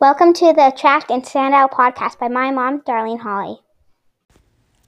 [0.00, 3.58] Welcome to the Attract and Stand Out podcast by my mom, Darlene Holly.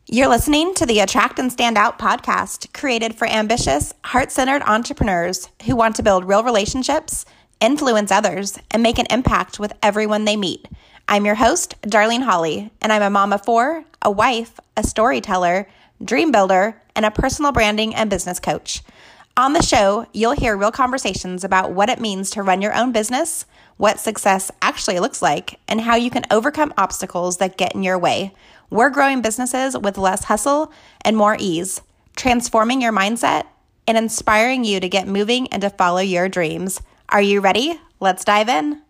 [0.06, 5.48] You're listening to the Attract and Stand Out podcast, created for ambitious, heart centered entrepreneurs
[5.66, 7.24] who want to build real relationships,
[7.60, 10.68] influence others, and make an impact with everyone they meet.
[11.09, 15.66] I'm your host, Darlene Holly, and I'm a mom of four, a wife, a storyteller,
[16.04, 18.82] dream builder, and a personal branding and business coach.
[19.36, 22.92] On the show, you'll hear real conversations about what it means to run your own
[22.92, 23.46] business
[23.80, 27.98] what success actually looks like, and how you can overcome obstacles that get in your
[27.98, 28.30] way.
[28.68, 31.80] We're growing businesses with less hustle and more ease,
[32.14, 33.47] transforming your mindset
[33.86, 36.83] and inspiring you to get moving and to follow your dreams.
[37.08, 37.80] Are you ready?
[38.00, 38.83] Let's dive in.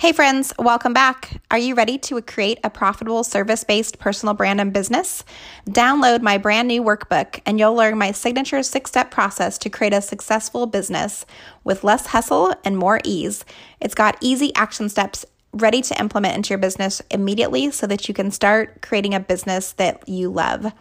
[0.00, 1.42] Hey, friends, welcome back.
[1.50, 5.24] Are you ready to create a profitable service based personal brand and business?
[5.68, 9.92] Download my brand new workbook, and you'll learn my signature six step process to create
[9.92, 11.26] a successful business
[11.64, 13.44] with less hustle and more ease.
[13.78, 18.14] It's got easy action steps ready to implement into your business immediately so that you
[18.14, 20.72] can start creating a business that you love.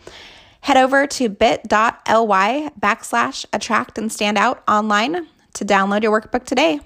[0.61, 6.79] Head over to bit.ly backslash attract and stand out online to download your workbook today.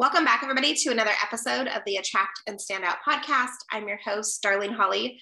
[0.00, 3.50] Welcome back, everybody, to another episode of the Attract and Stand Out podcast.
[3.70, 5.20] I'm your host, Darlene Holly.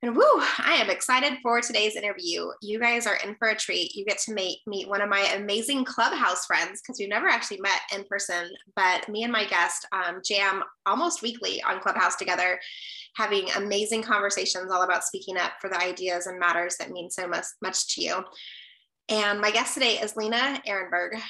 [0.00, 2.46] And woo, I am excited for today's interview.
[2.62, 3.94] You guys are in for a treat.
[3.94, 7.60] You get to meet, meet one of my amazing clubhouse friends because we've never actually
[7.60, 12.58] met in person, but me and my guest um, jam almost weekly on Clubhouse together,
[13.16, 17.28] having amazing conversations all about speaking up for the ideas and matters that mean so
[17.28, 18.24] much, much to you.
[19.10, 21.20] And my guest today is Lena Ehrenberg.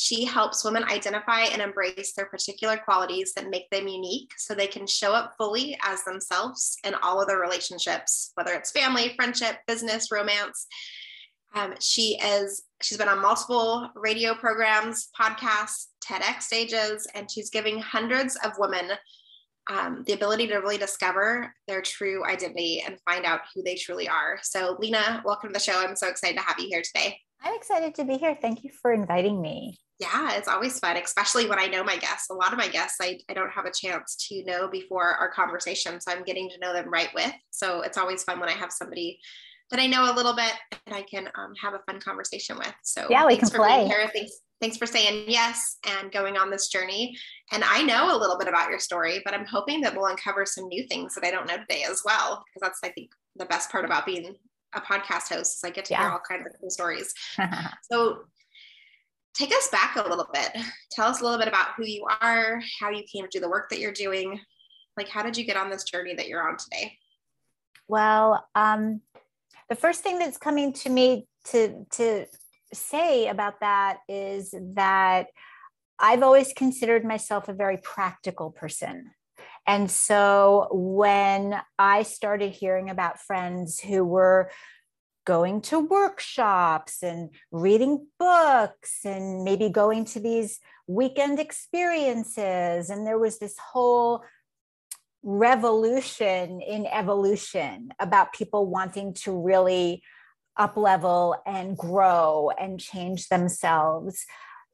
[0.00, 4.68] She helps women identify and embrace their particular qualities that make them unique so they
[4.68, 9.56] can show up fully as themselves in all of their relationships, whether it's family, friendship,
[9.66, 10.68] business, romance.
[11.56, 17.80] Um, she is she's been on multiple radio programs, podcasts, TEDx stages, and she's giving
[17.80, 18.92] hundreds of women
[19.68, 24.08] um, the ability to really discover their true identity and find out who they truly
[24.08, 24.38] are.
[24.44, 25.76] So, Lena, welcome to the show.
[25.76, 27.18] I'm so excited to have you here today.
[27.42, 28.36] I'm excited to be here.
[28.40, 32.30] Thank you for inviting me yeah, it's always fun, especially when I know my guests.
[32.30, 35.30] A lot of my guests I, I don't have a chance to know before our
[35.30, 36.00] conversation.
[36.00, 37.32] So I'm getting to know them right with.
[37.50, 39.18] So it's always fun when I have somebody
[39.70, 40.52] that I know a little bit
[40.86, 42.72] and I can um, have a fun conversation with.
[42.84, 43.86] So yeah, we can play.
[43.86, 44.08] Here.
[44.14, 47.16] Thanks, thanks for saying yes and going on this journey.
[47.50, 50.46] And I know a little bit about your story, but I'm hoping that we'll uncover
[50.46, 53.46] some new things that I don't know today as well, because that's I think the
[53.46, 54.36] best part about being
[54.78, 56.00] a podcast host is I get to yeah.
[56.00, 57.12] hear all kinds of cool stories.
[57.90, 58.20] so
[59.34, 60.50] take us back a little bit.
[60.90, 63.48] Tell us a little bit about who you are, how you came to do the
[63.48, 64.40] work that you're doing.
[64.96, 66.96] Like, how did you get on this journey that you're on today?
[67.86, 69.00] Well, um,
[69.68, 72.26] the first thing that's coming to me to to
[72.72, 75.28] say about that is that
[75.98, 79.10] I've always considered myself a very practical person.
[79.66, 84.50] And so when I started hearing about friends who were
[85.28, 92.88] going to workshops and reading books and maybe going to these weekend experiences.
[92.88, 94.24] And there was this whole
[95.22, 100.02] revolution in evolution about people wanting to really
[100.56, 104.24] up level and grow and change themselves.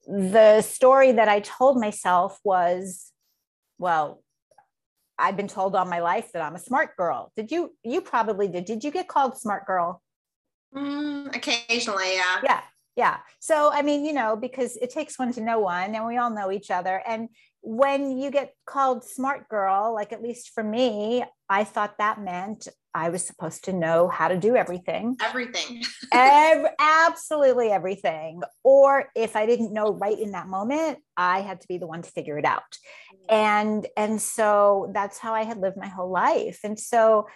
[0.06, 3.10] The story that I told myself was,
[3.78, 4.22] well,
[5.18, 7.32] I've been told all my life that I'm a smart girl.
[7.36, 7.76] Did you?
[7.82, 8.64] You probably did.
[8.64, 10.02] Did you get called smart girl?
[10.74, 12.40] Mm, occasionally, yeah.
[12.42, 12.60] Yeah.
[12.96, 13.18] Yeah.
[13.40, 16.30] So, I mean, you know, because it takes one to know one, and we all
[16.30, 17.02] know each other.
[17.06, 17.28] And
[17.60, 22.68] when you get called smart girl, like at least for me, I thought that meant
[22.94, 25.16] I was supposed to know how to do everything.
[25.20, 25.82] Everything.
[26.12, 28.42] Every, absolutely everything.
[28.62, 32.02] Or if I didn't know right in that moment, I had to be the one
[32.02, 32.62] to figure it out.
[33.28, 36.60] And and so that's how I had lived my whole life.
[36.62, 37.26] And so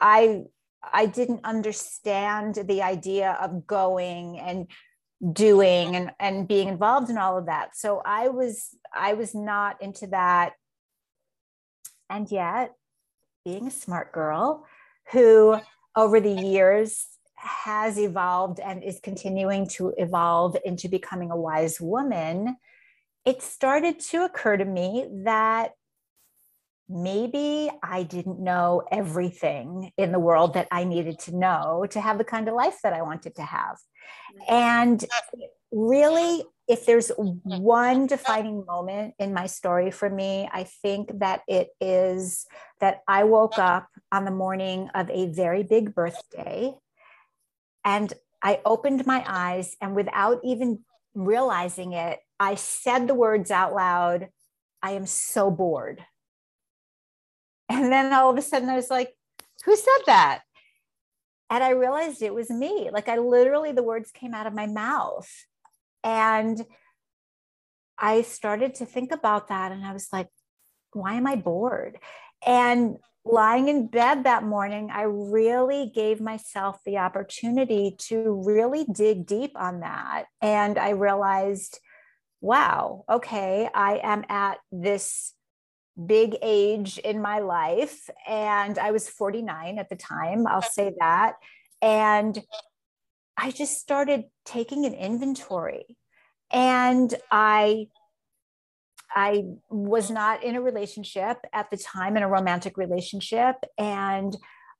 [0.00, 0.44] I
[0.92, 4.68] I didn't understand the idea of going and
[5.30, 7.76] doing and, and being involved in all of that.
[7.76, 10.54] So I was I was not into that.
[12.10, 12.74] And yet,
[13.44, 14.66] being a smart girl
[15.12, 15.58] who
[15.96, 22.56] over the years has evolved and is continuing to evolve into becoming a wise woman,
[23.24, 25.72] it started to occur to me that
[26.92, 32.18] maybe I didn't know everything in the world that I needed to know to have
[32.18, 33.78] the kind of life that I wanted to have.
[34.48, 35.04] And
[35.70, 41.70] really, if there's one defining moment in my story for me, I think that it
[41.80, 42.46] is
[42.80, 46.74] that I woke up on the morning of a very big birthday
[47.84, 48.12] and
[48.42, 50.80] I opened my eyes, and without even
[51.14, 54.28] realizing it, I said the words out loud
[54.82, 56.04] I am so bored.
[57.72, 59.14] And then all of a sudden I was like,
[59.64, 60.42] who said that?
[61.48, 62.90] And I realized it was me.
[62.92, 65.30] Like I literally, the words came out of my mouth.
[66.04, 66.60] And
[67.98, 69.72] I started to think about that.
[69.72, 70.28] And I was like,
[70.92, 71.98] why am I bored?
[72.46, 79.26] And lying in bed that morning, I really gave myself the opportunity to really dig
[79.26, 80.24] deep on that.
[80.40, 81.78] And I realized,
[82.40, 85.32] wow, okay, I am at this
[86.06, 88.08] big age in my life.
[88.26, 91.34] And I was 49 at the time, I'll say that.
[91.80, 92.38] And
[93.36, 95.96] I just started taking an inventory.
[96.50, 97.88] And I
[99.14, 103.56] I was not in a relationship at the time, in a romantic relationship.
[103.76, 104.34] And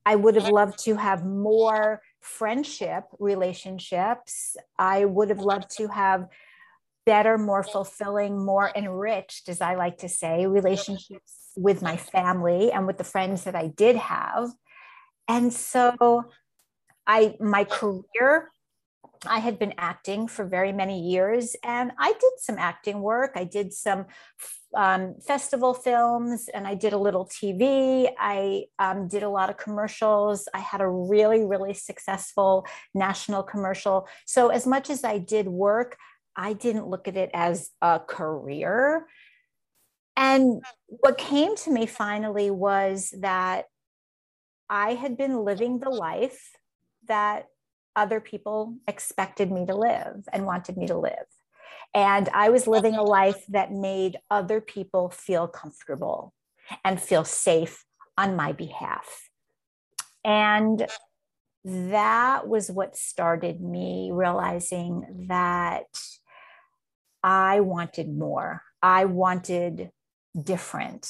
[0.06, 4.56] I would have loved to have more friendship relationships.
[4.78, 6.28] I would have loved to have
[7.04, 12.86] better, more fulfilling, more enriched, as I like to say, relationships with my family and
[12.86, 14.50] with the friends that I did have.
[15.28, 16.24] And so
[17.06, 18.50] I my career
[19.26, 23.32] I had been acting for very many years and I did some acting work.
[23.36, 24.06] I did some
[24.74, 28.10] um, festival films and I did a little TV.
[28.18, 30.48] I um, did a lot of commercials.
[30.52, 34.08] I had a really, really successful national commercial.
[34.26, 35.96] So, as much as I did work,
[36.36, 39.06] I didn't look at it as a career.
[40.16, 43.66] And what came to me finally was that
[44.68, 46.52] I had been living the life
[47.08, 47.46] that
[47.94, 51.26] other people expected me to live and wanted me to live.
[51.94, 56.32] And I was living a life that made other people feel comfortable
[56.84, 57.84] and feel safe
[58.16, 59.28] on my behalf.
[60.24, 60.86] And
[61.64, 65.86] that was what started me realizing that
[67.22, 68.62] I wanted more.
[68.82, 69.90] I wanted
[70.40, 71.08] different.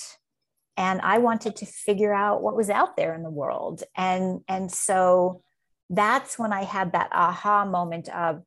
[0.76, 3.82] And I wanted to figure out what was out there in the world.
[3.96, 5.42] And, and so
[5.90, 8.42] that's when I had that aha moment of,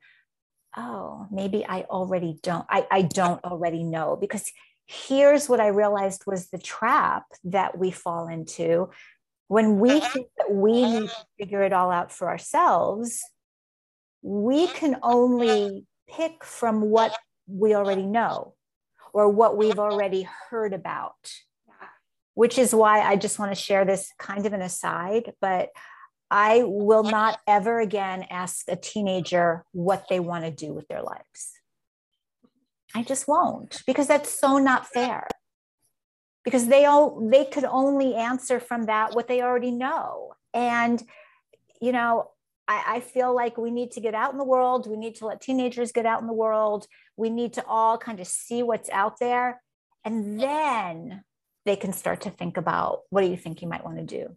[0.76, 4.18] oh, maybe I already don't, I, I don't already know.
[4.20, 4.52] Because
[4.88, 8.90] here's what I realized was the trap that we fall into
[9.48, 10.10] when we uh-huh.
[10.10, 13.22] think that we need to figure it all out for ourselves.
[14.22, 17.16] We can only pick from what
[17.48, 18.54] we already know
[19.14, 21.32] or what we've already heard about,
[22.34, 25.34] which is why I just want to share this kind of an aside.
[25.40, 25.70] But
[26.30, 31.02] I will not ever again ask a teenager what they want to do with their
[31.02, 31.54] lives.
[32.94, 35.28] I just won't because that's so not fair.
[36.44, 40.34] Because they all they could only answer from that what they already know.
[40.54, 41.02] And
[41.82, 42.32] you know,
[42.68, 44.90] I, I feel like we need to get out in the world.
[44.90, 46.88] We need to let teenagers get out in the world.
[47.18, 49.62] We need to all kind of see what's out there.
[50.04, 51.24] And then
[51.66, 54.36] they can start to think about what do you think you might want to do?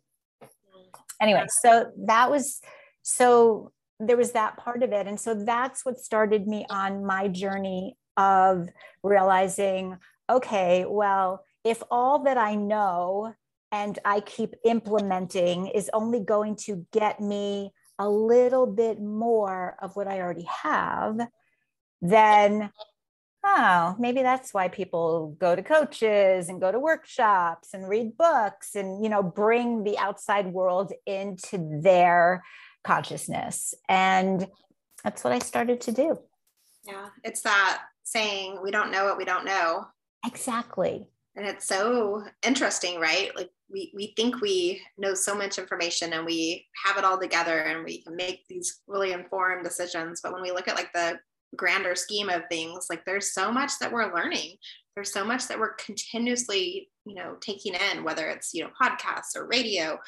[1.20, 2.60] anyway so that was
[3.02, 7.28] so there was that part of it and so that's what started me on my
[7.28, 8.69] journey of
[9.02, 9.96] realizing
[10.30, 13.32] okay well if all that i know
[13.72, 19.96] and i keep implementing is only going to get me a little bit more of
[19.96, 21.19] what i already have
[22.00, 22.70] then
[23.44, 28.75] oh, maybe that's why people go to coaches and go to workshops and read books
[28.75, 32.44] and, you know, bring the outside world into their
[32.84, 33.75] consciousness.
[33.88, 34.46] And
[35.04, 36.18] that's what I started to do.
[36.84, 37.08] Yeah.
[37.25, 39.87] It's that saying, we don't know what we don't know.
[40.26, 41.06] Exactly.
[41.37, 43.30] And it's so interesting, right?
[43.37, 47.61] Like we, we think we know so much information and we have it all together
[47.61, 50.20] and we can make these really informed decisions.
[50.20, 51.20] But when we look at like the
[51.57, 54.57] grander scheme of things like there's so much that we're learning.
[54.95, 59.37] There's so much that we're continuously you know taking in whether it's you know podcasts
[59.37, 59.99] or radio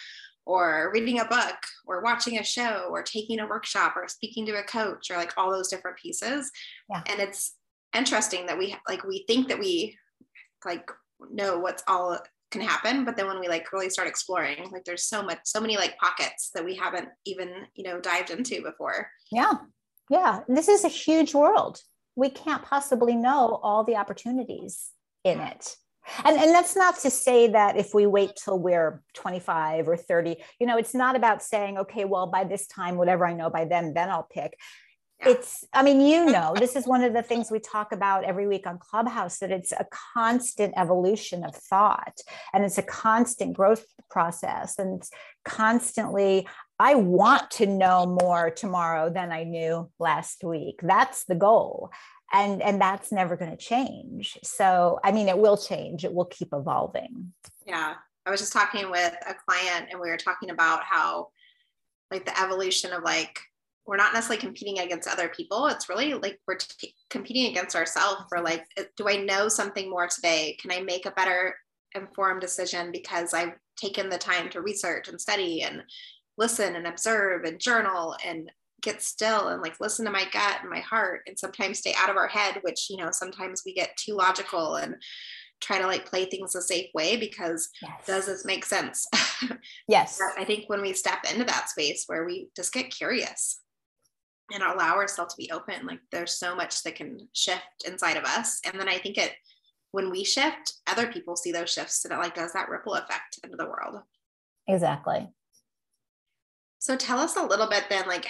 [0.47, 1.57] or reading a book
[1.87, 5.33] or watching a show or taking a workshop or speaking to a coach or like
[5.37, 6.51] all those different pieces.
[6.89, 7.03] Yeah.
[7.07, 7.55] and it's
[7.97, 9.97] interesting that we like we think that we
[10.65, 10.89] like
[11.31, 12.19] know what's all
[12.51, 15.61] can happen but then when we like really start exploring like there's so much so
[15.61, 19.09] many like pockets that we haven't even you know dived into before.
[19.31, 19.55] Yeah
[20.11, 21.81] yeah, this is a huge world.
[22.17, 24.91] We can't possibly know all the opportunities
[25.25, 25.77] in it.
[26.25, 30.37] And, and that's not to say that if we wait till we're 25 or 30,
[30.59, 33.65] you know, it's not about saying, okay, well, by this time, whatever I know by
[33.65, 34.57] then, then I'll pick.
[35.25, 38.49] It's, I mean, you know, this is one of the things we talk about every
[38.49, 42.19] week on Clubhouse that it's a constant evolution of thought
[42.55, 45.11] and it's a constant growth process and it's
[45.45, 46.49] constantly
[46.81, 50.81] I want to know more tomorrow than I knew last week.
[50.83, 51.91] That's the goal.
[52.33, 54.39] and and that's never going to change.
[54.43, 56.05] So i mean it will change.
[56.05, 57.33] It will keep evolving.
[57.67, 57.95] Yeah.
[58.25, 61.29] I was just talking with a client and we were talking about how
[62.11, 63.39] like the evolution of like
[63.87, 65.67] we're not necessarily competing against other people.
[65.67, 68.23] It's really like we're t- competing against ourselves.
[68.31, 68.65] For like
[68.97, 70.57] do i know something more today?
[70.63, 71.55] Can i make a better
[71.97, 75.83] informed decision because i've taken the time to research and study and
[76.41, 78.51] listen and observe and journal and
[78.83, 82.09] get still and like listen to my gut and my heart and sometimes stay out
[82.09, 84.97] of our head which you know sometimes we get too logical and
[85.61, 88.07] try to like play things a safe way because yes.
[88.07, 89.07] does this make sense?
[89.89, 90.19] Yes.
[90.39, 93.61] I think when we step into that space where we just get curious
[94.53, 98.25] and allow ourselves to be open like there's so much that can shift inside of
[98.25, 98.61] us.
[98.65, 99.33] And then i think it
[99.93, 103.41] when we shift other people see those shifts and it like does that ripple effect
[103.43, 104.03] into the world.
[104.69, 105.29] Exactly
[106.81, 108.27] so tell us a little bit then like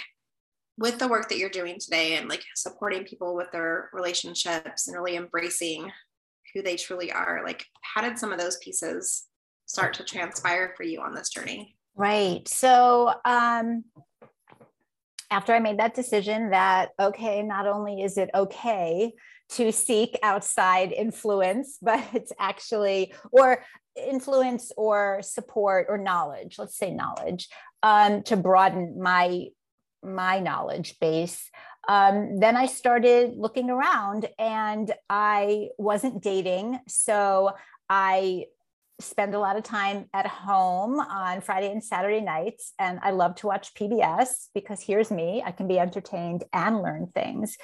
[0.77, 4.95] with the work that you're doing today and like supporting people with their relationships and
[4.95, 5.91] really embracing
[6.53, 9.25] who they truly are like how did some of those pieces
[9.65, 11.75] start to transpire for you on this journey?
[11.95, 12.47] Right.
[12.47, 13.85] So um
[15.29, 19.13] after i made that decision that okay not only is it okay
[19.47, 23.63] to seek outside influence but it's actually or
[23.95, 27.47] influence or support or knowledge let's say knowledge
[27.83, 29.47] um, to broaden my
[30.03, 31.49] my knowledge base
[31.87, 36.79] um, then I started looking around and I wasn't dating.
[36.87, 37.51] So
[37.89, 38.45] I
[38.99, 42.73] spend a lot of time at home on Friday and Saturday nights.
[42.77, 47.07] And I love to watch PBS because here's me, I can be entertained and learn
[47.13, 47.57] things.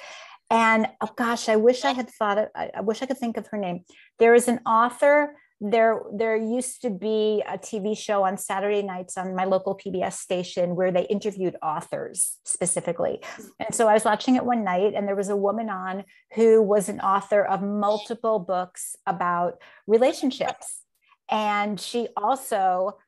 [0.50, 3.46] And oh gosh, I wish I had thought, of, I wish I could think of
[3.48, 3.84] her name.
[4.18, 9.18] There is an author there there used to be a TV show on Saturday nights
[9.18, 13.20] on my local PBS station where they interviewed authors specifically.
[13.58, 16.62] And so I was watching it one night and there was a woman on who
[16.62, 20.82] was an author of multiple books about relationships.
[21.30, 22.98] And she also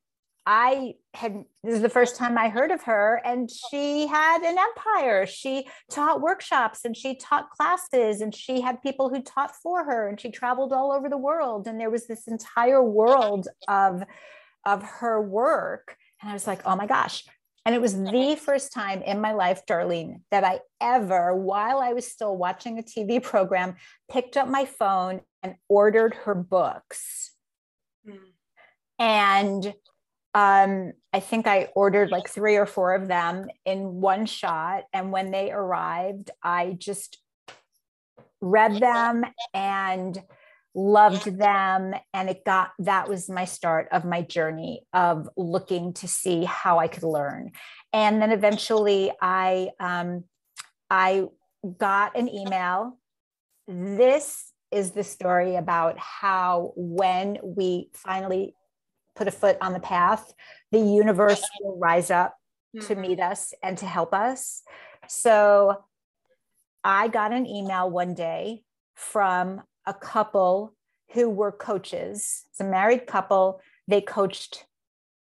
[0.52, 4.56] I had this is the first time I heard of her, and she had an
[4.58, 5.24] empire.
[5.24, 10.08] She taught workshops and she taught classes, and she had people who taught for her,
[10.08, 11.68] and she traveled all over the world.
[11.68, 14.02] And there was this entire world of,
[14.66, 15.96] of her work.
[16.20, 17.22] And I was like, oh my gosh.
[17.64, 21.92] And it was the first time in my life, Darlene, that I ever, while I
[21.92, 23.76] was still watching a TV program,
[24.10, 27.30] picked up my phone and ordered her books.
[28.04, 28.18] Mm.
[28.98, 29.74] And
[30.34, 34.84] um, I think I ordered like three or four of them in one shot.
[34.92, 37.18] And when they arrived, I just
[38.40, 40.22] read them and
[40.74, 41.94] loved them.
[42.14, 46.78] And it got that was my start of my journey of looking to see how
[46.78, 47.50] I could learn.
[47.92, 50.24] And then eventually I um,
[50.88, 51.26] I
[51.78, 52.98] got an email.
[53.66, 58.54] This is the story about how when we finally
[59.20, 60.32] put a foot on the path,
[60.72, 62.38] the universe will rise up
[62.74, 62.86] mm-hmm.
[62.86, 64.62] to meet us and to help us.
[65.08, 65.84] So
[66.82, 68.62] I got an email one day
[68.94, 70.74] from a couple
[71.12, 72.46] who were coaches.
[72.48, 73.60] It's a married couple.
[73.88, 74.64] They coached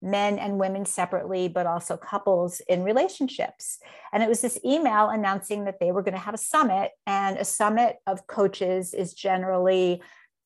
[0.01, 3.77] men and women separately, but also couples in relationships.
[4.12, 6.89] And it was this email announcing that they were going to have a summit.
[7.05, 10.01] And a summit of coaches is generally,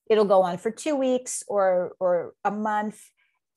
[0.09, 3.01] it'll go on for two weeks or, or a month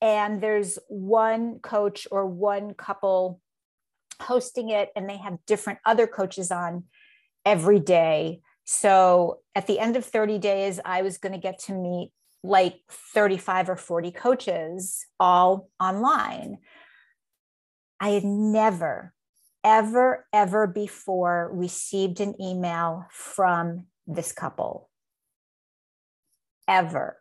[0.01, 3.39] and there's one coach or one couple
[4.21, 6.85] hosting it and they have different other coaches on
[7.45, 8.41] every day.
[8.63, 12.11] So at the end of 30 days i was going to get to meet
[12.43, 16.57] like 35 or 40 coaches all online.
[17.99, 19.13] I had never
[19.63, 24.89] ever ever before received an email from this couple.
[26.67, 27.20] Ever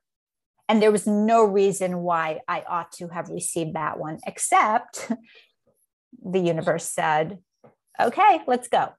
[0.70, 5.10] and there was no reason why I ought to have received that one, except
[6.24, 7.38] the universe said,
[8.00, 8.90] okay, let's go.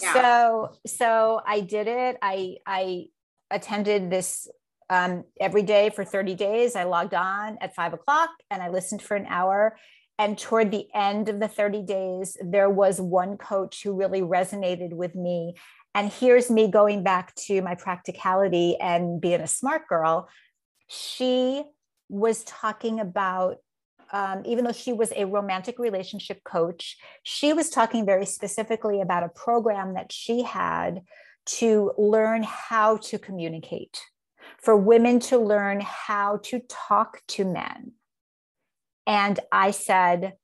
[0.00, 0.12] Yeah.
[0.12, 2.18] So, so I did it.
[2.22, 3.06] I, I
[3.50, 4.46] attended this
[4.90, 6.76] um, every day for 30 days.
[6.76, 9.76] I logged on at five o'clock and I listened for an hour.
[10.20, 14.92] And toward the end of the 30 days, there was one coach who really resonated
[14.92, 15.54] with me.
[15.96, 20.28] And here's me going back to my practicality and being a smart girl
[20.88, 21.62] she
[22.08, 23.58] was talking about
[24.10, 29.22] um, even though she was a romantic relationship coach, she was talking very specifically about
[29.22, 31.02] a program that she had
[31.44, 34.00] to learn how to communicate,
[34.58, 37.92] for women to learn how to talk to men.
[39.06, 40.34] And I said,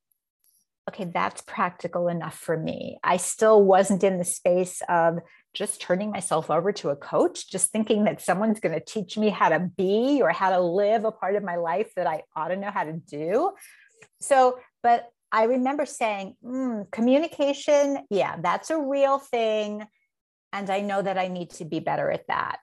[0.88, 2.98] okay, that's practical enough for me.
[3.02, 5.18] I still wasn't in the space of
[5.54, 9.30] just turning myself over to a coach, just thinking that someone's going to teach me
[9.30, 12.48] how to be or how to live a part of my life that I ought
[12.48, 13.52] to know how to do.
[14.20, 19.86] So, but I remember saying, mm, communication, yeah, that's a real thing.
[20.52, 22.58] And I know that I need to be better at that.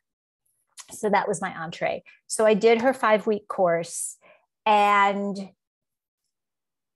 [0.92, 2.04] So that was my entree.
[2.28, 4.18] So I did her five week course.
[4.66, 5.38] And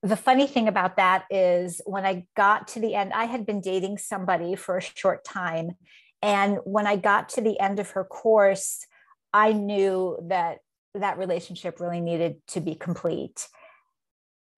[0.06, 3.60] the funny thing about that is when I got to the end, I had been
[3.60, 5.72] dating somebody for a short time.
[6.22, 8.86] And when I got to the end of her course,
[9.34, 10.60] I knew that
[10.94, 13.48] that relationship really needed to be complete.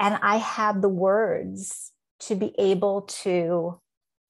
[0.01, 3.79] And I had the words to be able to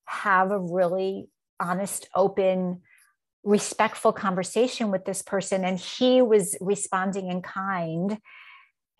[0.06, 2.82] have a really honest, open,
[3.44, 5.66] respectful conversation with this person.
[5.66, 8.20] And he was responding in kind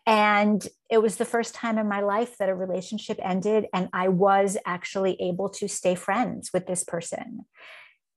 [0.08, 4.08] and it was the first time in my life that a relationship ended, and I
[4.08, 7.46] was actually able to stay friends with this person.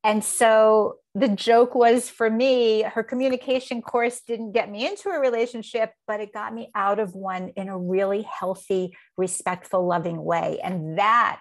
[0.04, 5.18] And so the joke was for me, her communication course didn't get me into a
[5.18, 10.60] relationship, but it got me out of one in a really healthy, respectful, loving way.
[10.62, 11.40] And that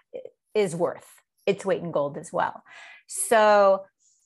[0.56, 1.08] is worth
[1.46, 2.64] its weight in gold as well.
[3.08, 3.86] So,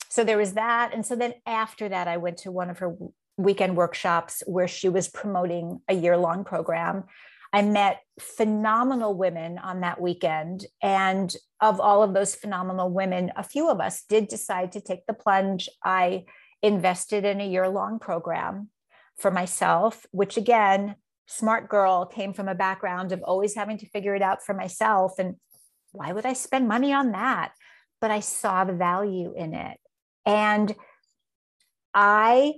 [0.09, 0.93] so there was that.
[0.93, 2.95] And so then after that, I went to one of her
[3.43, 7.03] weekend workshops where she was promoting a year long program.
[7.51, 10.65] I met phenomenal women on that weekend.
[10.81, 15.05] And of all of those phenomenal women, a few of us did decide to take
[15.05, 15.69] the plunge.
[15.83, 16.25] I
[16.63, 18.69] invested in a year long program
[19.17, 20.95] for myself, which again,
[21.27, 25.19] smart girl came from a background of always having to figure it out for myself.
[25.19, 25.35] And
[25.91, 27.51] why would I spend money on that?
[28.01, 29.77] But I saw the value in it.
[30.25, 30.73] And
[31.93, 32.53] I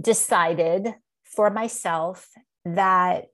[0.00, 2.28] decided for myself
[2.64, 3.26] that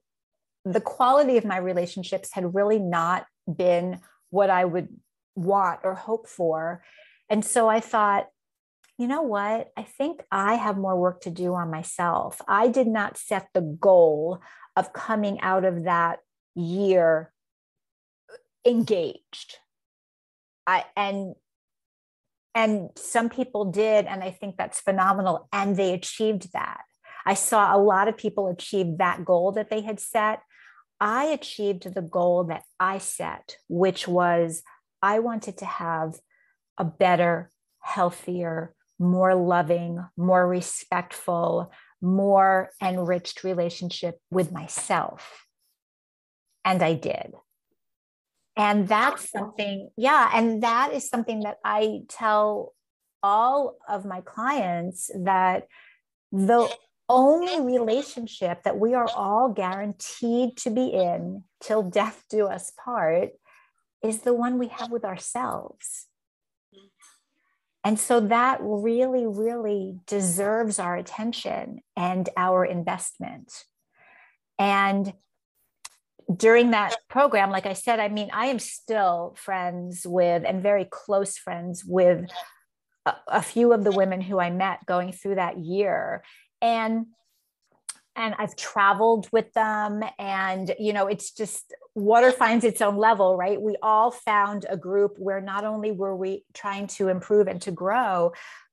[0.63, 3.99] the quality of my relationships had really not been
[4.31, 4.89] what I would
[5.35, 6.83] want or hope for.
[7.29, 8.27] And so I thought,
[8.97, 9.69] you know what?
[9.77, 12.41] I think I have more work to do on myself.
[12.47, 14.39] I did not set the goal
[14.75, 16.19] of coming out of that
[16.55, 17.31] year
[18.65, 19.57] engaged.
[20.65, 21.35] I and
[22.55, 26.81] and some people did and i think that's phenomenal and they achieved that.
[27.27, 30.41] I saw a lot of people achieve that goal that they had set.
[31.01, 34.63] I achieved the goal that i set which was
[35.01, 36.15] i wanted to have
[36.77, 45.45] a better healthier more loving more respectful more enriched relationship with myself.
[46.63, 47.33] And i did
[48.57, 52.73] and that's something yeah and that is something that i tell
[53.23, 55.67] all of my clients that
[56.31, 56.69] the
[57.07, 63.29] only relationship that we are all guaranteed to be in till death do us part
[64.03, 66.07] is the one we have with ourselves.
[67.83, 73.51] And so that really really deserves our attention and our investment.
[74.57, 75.13] And
[76.33, 80.85] during that program, like I said, I mean, I am still friends with and very
[80.89, 82.25] close friends with
[83.05, 86.23] a, a, few of the women who I met going through that year.
[86.61, 87.07] And
[88.17, 93.35] and I've traveled with them and you know it's just water finds its own level
[93.35, 93.61] right?
[93.61, 97.71] We all found a group where not only were we trying to improve and to
[97.71, 98.31] grow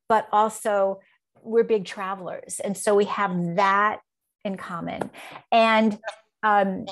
[0.08, 1.00] but also
[1.42, 2.60] we're big travelers.
[2.60, 4.00] And so we have that
[4.44, 5.10] in common.
[5.50, 5.98] And
[6.42, 6.86] um,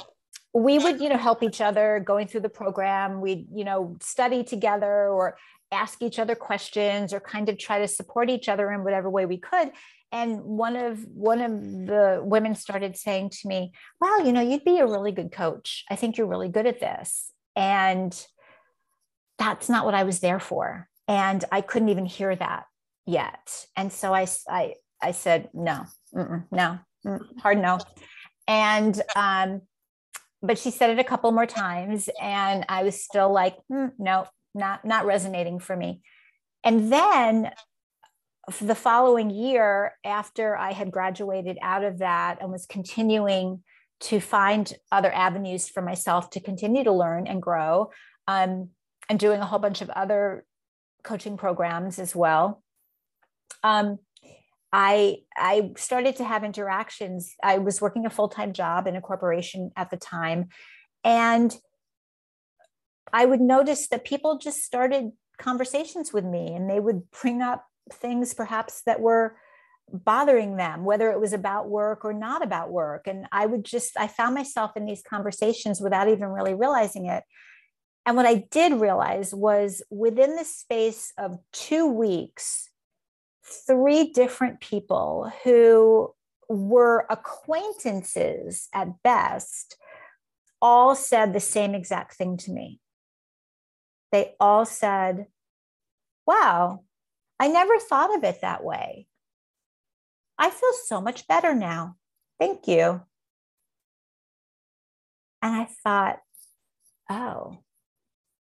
[0.52, 3.20] we would you know help each other going through the program.
[3.20, 5.36] We'd you know study together or
[5.72, 9.26] ask each other questions or kind of try to support each other in whatever way
[9.26, 9.70] we could.
[10.12, 11.52] And one of one of
[11.86, 15.84] the women started saying to me well you know you'd be a really good coach.
[15.88, 17.30] I think you're really good at this.
[17.56, 18.14] And
[19.38, 20.88] that's not what i was there for.
[21.06, 22.64] And i couldn't even hear that
[23.06, 23.66] yet.
[23.76, 27.78] And so i i, I said no no mm, hard no.
[28.48, 29.62] And um,
[30.42, 34.26] but she said it a couple more times and i was still like mm, no
[34.54, 36.00] not not resonating for me.
[36.64, 37.50] And then
[38.60, 43.62] the following year after i had graduated out of that and was continuing
[44.00, 47.90] to find other avenues for myself to continue to learn and grow
[48.26, 48.70] um,
[49.08, 50.44] and doing a whole bunch of other
[51.04, 52.62] coaching programs as well
[53.62, 53.98] um,
[54.72, 57.34] I I started to have interactions.
[57.42, 60.48] I was working a full-time job in a corporation at the time
[61.04, 61.56] and
[63.12, 67.66] I would notice that people just started conversations with me and they would bring up
[67.92, 69.36] things perhaps that were
[69.92, 73.98] bothering them whether it was about work or not about work and I would just
[73.98, 77.24] I found myself in these conversations without even really realizing it
[78.06, 82.69] And what I did realize was within the space of two weeks,
[83.50, 86.14] three different people who
[86.48, 89.76] were acquaintances at best
[90.60, 92.80] all said the same exact thing to me.
[94.12, 95.26] They all said,
[96.26, 96.84] Wow,
[97.38, 99.06] I never thought of it that way.
[100.38, 101.96] I feel so much better now.
[102.38, 103.02] Thank you.
[105.42, 106.18] And I thought,
[107.10, 107.58] oh,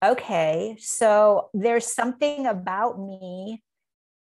[0.05, 0.77] okay.
[0.79, 3.63] So there's something about me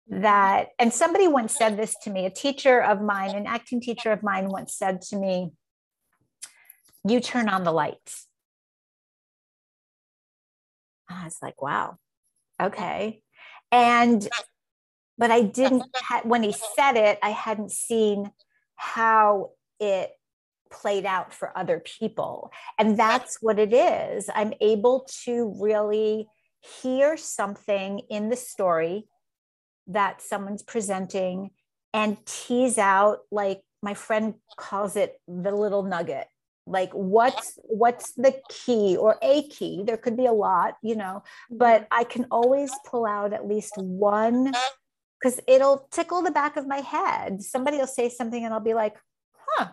[0.09, 4.13] that, and somebody once said this to me, a teacher of mine, an acting teacher
[4.13, 5.53] of mine once said to me,
[7.09, 8.27] you turn on the lights.
[11.09, 11.99] I was like, wow,
[12.61, 13.23] okay.
[13.71, 14.27] And,
[15.19, 15.85] but I didn't,
[16.25, 18.31] when he said it, I hadn't seen
[18.77, 20.11] how it
[20.71, 22.53] played out for other people.
[22.79, 24.29] And that's what it is.
[24.35, 26.27] I'm able to really
[26.83, 29.07] hear something in the story
[29.89, 31.51] that someone's presenting
[31.93, 36.27] and tease out, like my friend calls it the little nugget.
[36.67, 39.85] Like what's what's the key or a key?
[39.87, 42.01] There could be a lot you know but mm-hmm.
[42.01, 44.53] i can always pull out at least one
[45.21, 47.41] because it'll tickle the back of my head.
[47.43, 48.97] Somebody will say something and i'll be like
[49.37, 49.69] huh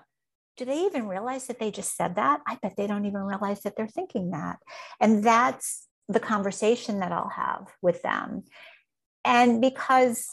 [0.55, 2.41] do they even realize that they just said that?
[2.47, 4.59] I bet they don't even realize that they're thinking that.
[5.01, 8.43] And that's the conversation that i'll have with them
[9.25, 10.29] and because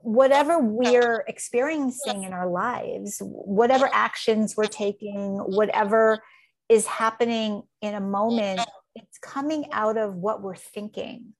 [0.00, 6.22] whatever oh, we're experiencing in our lives, whatever actions we're taking, whatever
[6.68, 8.60] is happening in a moment,
[8.94, 11.34] it's coming out of what we're thinking.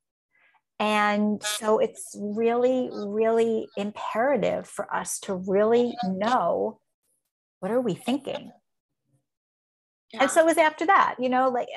[0.81, 6.19] And so it's really, really imperative for us to really mm-hmm.
[6.19, 6.81] know
[7.61, 8.53] what are we thinking?
[10.13, 10.23] Yeah.
[10.23, 11.69] And so it was after that, you know, like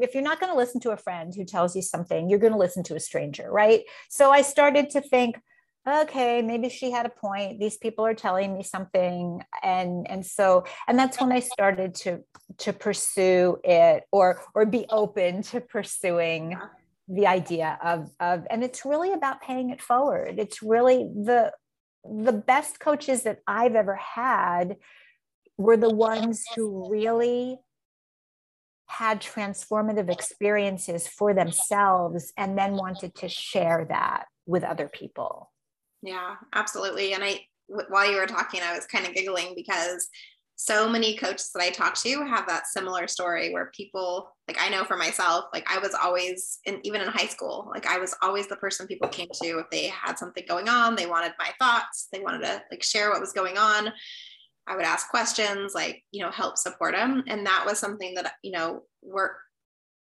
[0.00, 2.52] if you're not going to listen to a friend who tells you something, you're going
[2.52, 3.84] to listen to a stranger, right?
[4.10, 5.36] So I started to think,
[5.88, 10.64] okay maybe she had a point these people are telling me something and and so
[10.86, 12.20] and that's when i started to
[12.58, 16.56] to pursue it or or be open to pursuing
[17.08, 21.52] the idea of of and it's really about paying it forward it's really the
[22.04, 24.76] the best coaches that i've ever had
[25.56, 27.58] were the ones who really
[28.90, 35.50] had transformative experiences for themselves and then wanted to share that with other people
[36.02, 37.12] yeah, absolutely.
[37.12, 40.08] And I, while you were talking, I was kind of giggling because
[40.56, 44.68] so many coaches that I talk to have that similar story where people, like I
[44.68, 48.14] know for myself, like I was always, in, even in high school, like I was
[48.22, 51.50] always the person people came to if they had something going on, they wanted my
[51.58, 53.92] thoughts, they wanted to like share what was going on.
[54.70, 57.24] I would ask questions, like, you know, help support them.
[57.26, 59.36] And that was something that, you know, work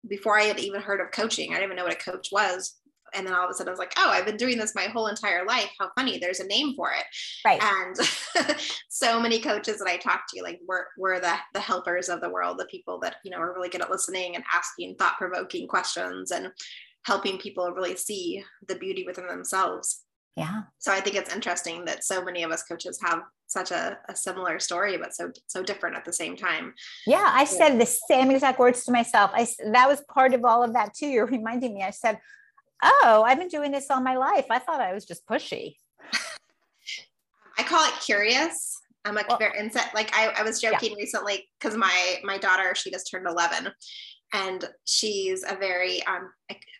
[0.07, 1.51] before I had even heard of coaching.
[1.51, 2.75] I didn't even know what a coach was
[3.15, 4.85] and then all of a sudden I was like, oh, I've been doing this my
[4.85, 5.71] whole entire life.
[5.79, 6.19] How funny.
[6.19, 7.05] There's a name for it.
[7.45, 7.63] Right.
[7.63, 8.57] And
[8.89, 12.31] so many coaches that I talk to, like we're, we're the, the helpers of the
[12.31, 15.69] world, the people that, you know, are really good at listening and asking thought provoking
[15.69, 16.49] questions and
[17.05, 20.03] helping people really see the beauty within themselves.
[20.37, 20.63] Yeah.
[20.79, 24.17] So I think it's interesting that so many of us coaches have such a, a
[24.17, 26.73] similar story, but so so different at the same time.
[27.07, 29.31] Yeah, I said the same exact words to myself.
[29.35, 31.07] I that was part of all of that too.
[31.07, 31.83] You're reminding me.
[31.83, 32.19] I said,
[32.83, 34.47] oh, I've been doing this all my life.
[34.51, 35.77] I thought I was just pushy.
[37.59, 38.81] I call it curious.
[39.05, 40.99] I'm a well, very like I, I was joking yeah.
[40.99, 43.69] recently because my my daughter she just turned 11
[44.33, 46.31] and she's a very um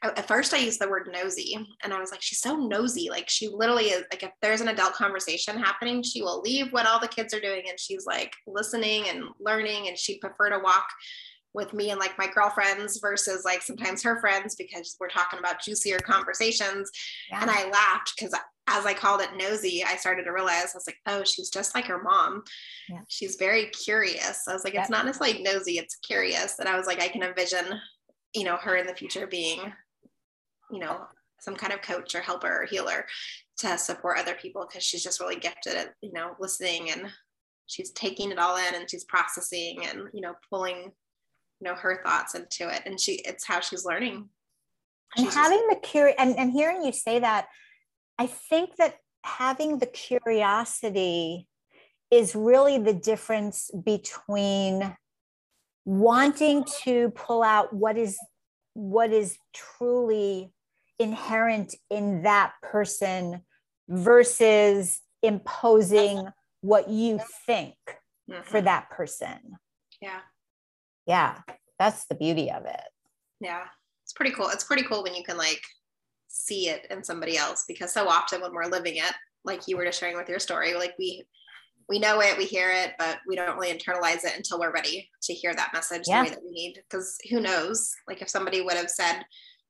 [0.03, 3.09] at first I used the word nosy and I was like she's so nosy.
[3.11, 6.87] Like she literally is like if there's an adult conversation happening she will leave what
[6.87, 10.59] all the kids are doing and she's like listening and learning and she'd prefer to
[10.59, 10.87] walk
[11.55, 15.63] with me and like my girlfriends versus like sometimes her friends because we're talking about
[15.63, 16.91] juicier conversations.
[17.31, 17.43] Yeah.
[17.43, 18.35] And I laughed because
[18.69, 21.75] as I called it nosy, I started to realize I was like, oh, she's just
[21.75, 22.45] like her mom.
[22.89, 23.01] Yeah.
[23.09, 24.47] She's very curious.
[24.49, 26.59] I was like, it's not necessarily nosy, it's curious.
[26.59, 27.67] And I was like, I can envision,
[28.35, 29.61] you know, her in the future being,
[30.71, 31.03] you know,
[31.41, 33.05] some kind of coach or helper or healer
[33.59, 37.11] to support other people because she's just really gifted at, you know, listening and
[37.67, 40.93] she's taking it all in and she's processing and, you know, pulling
[41.63, 42.83] you know her thoughts into it.
[42.87, 44.29] And she it's how she's learning.
[45.17, 47.47] And having just- the curious and, and hearing you say that
[48.19, 51.47] i think that having the curiosity
[52.11, 54.97] is really the difference between
[55.85, 58.19] wanting to pull out what is
[58.75, 60.51] what is truly
[60.99, 63.43] inherent in that person
[63.89, 66.27] versus imposing
[66.63, 67.75] what you think
[68.31, 68.43] mm-hmm.
[68.45, 69.39] for that person.
[70.01, 70.21] Yeah
[71.07, 71.39] yeah
[71.79, 72.81] that's the beauty of it
[73.43, 73.65] Yeah.
[74.05, 74.49] It's pretty cool.
[74.49, 75.61] It's pretty cool when you can like
[76.29, 79.13] see it in somebody else because so often when we're living it,
[79.45, 81.25] like you were just sharing with your story, like we
[81.89, 85.11] we know it, we hear it, but we don't really internalize it until we're ready
[85.23, 86.23] to hear that message yeah.
[86.23, 86.75] the way that we need.
[86.89, 87.93] Because who knows?
[88.09, 89.25] Like if somebody would have said,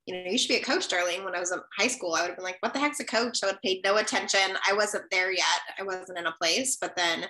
[0.06, 2.20] you know, you should be a coach, Darlene, when I was in high school, I
[2.20, 3.38] would have been like, what the heck's a coach?
[3.42, 4.56] I would have paid no attention.
[4.68, 5.60] I wasn't there yet.
[5.78, 6.76] I wasn't in a place.
[6.80, 7.24] But then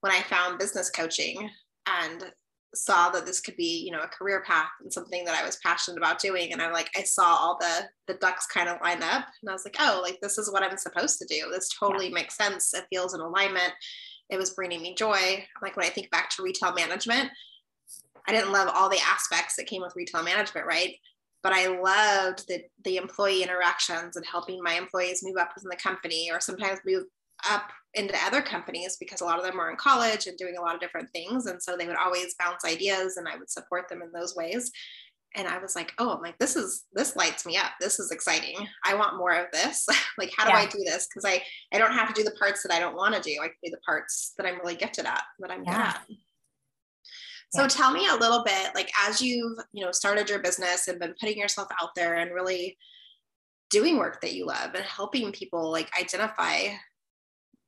[0.00, 1.48] when I found business coaching
[1.86, 2.32] and
[2.76, 5.58] saw that this could be, you know, a career path and something that I was
[5.64, 6.52] passionate about doing.
[6.52, 9.52] And I'm like, I saw all the the ducks kind of line up and I
[9.52, 11.50] was like, oh, like this is what I'm supposed to do.
[11.50, 12.14] This totally yeah.
[12.14, 12.72] makes sense.
[12.74, 13.72] It feels in alignment
[14.30, 15.44] it was bringing me joy.
[15.62, 17.30] Like when I think back to retail management,
[18.28, 20.94] I didn't love all the aspects that came with retail management, right?
[21.42, 25.76] But I loved the the employee interactions and helping my employees move up within the
[25.76, 27.04] company or sometimes move
[27.48, 30.60] up into other companies because a lot of them were in college and doing a
[30.60, 31.46] lot of different things.
[31.46, 34.70] And so they would always bounce ideas and I would support them in those ways
[35.36, 37.72] and I was like, oh, I'm like, this is this lights me up.
[37.78, 38.56] This is exciting.
[38.84, 39.86] I want more of this.
[40.18, 40.60] like, how do yeah.
[40.60, 41.06] I do this?
[41.06, 43.38] Because I I don't have to do the parts that I don't want to do.
[43.42, 45.72] I can do the parts that I'm really gifted at, that I'm yeah.
[45.72, 46.06] good at.
[47.54, 47.68] So yeah.
[47.68, 51.14] tell me a little bit, like as you've you know started your business and been
[51.20, 52.76] putting yourself out there and really
[53.70, 56.68] doing work that you love and helping people like identify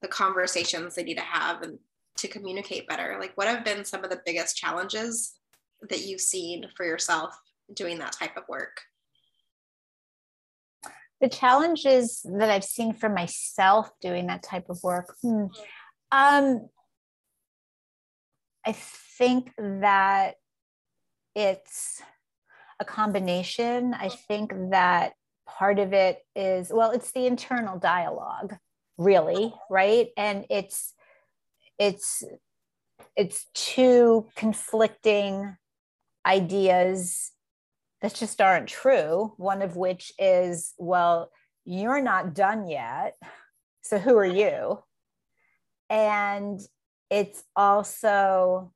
[0.03, 1.79] the conversations they need to have and
[2.19, 3.17] to communicate better.
[3.19, 5.35] Like, what have been some of the biggest challenges
[5.89, 7.39] that you've seen for yourself
[7.73, 8.81] doing that type of work?
[11.21, 15.17] The challenges that I've seen for myself doing that type of work.
[15.23, 15.47] Hmm.
[16.13, 16.69] Um,
[18.65, 20.35] I think that
[21.35, 22.03] it's
[22.81, 23.95] a combination.
[23.95, 25.15] I think that
[25.47, 28.57] part of it is, well, it's the internal dialogue,
[28.99, 30.09] really, right?
[30.17, 30.93] And it's,
[31.79, 32.25] it's,
[33.17, 35.57] it's two conflicting
[36.27, 37.33] ideas
[38.03, 39.33] that just aren't true.
[39.39, 41.31] One of which is, well,
[41.65, 43.17] you're not done yet.
[43.83, 44.83] So who are you?
[45.89, 46.61] And
[47.11, 48.73] it's also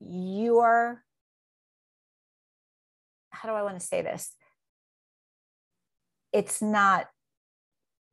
[0.00, 1.04] your,
[3.30, 4.32] how do I want to say this?
[6.32, 7.06] It's not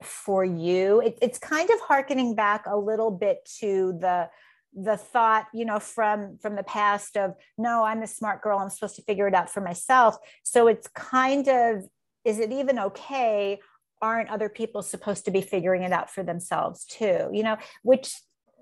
[0.03, 1.01] for you.
[1.01, 4.29] It, it's kind of harkening back a little bit to the
[4.73, 8.57] the thought you know from from the past of no i'm a smart girl.
[8.57, 10.17] I'm supposed to figure it out for myself.
[10.43, 11.83] So it's kind of
[12.23, 13.59] is it even okay?
[14.01, 17.29] Aren't other people supposed to be figuring it out for themselves too?
[17.33, 18.13] You know which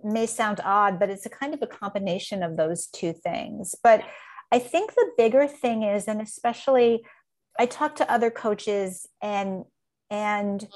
[0.03, 3.75] may sound odd but it's a kind of a combination of those two things.
[3.83, 4.03] But
[4.51, 7.03] i think the bigger thing is and especially
[7.59, 9.63] i talk to other coaches and
[10.09, 10.67] and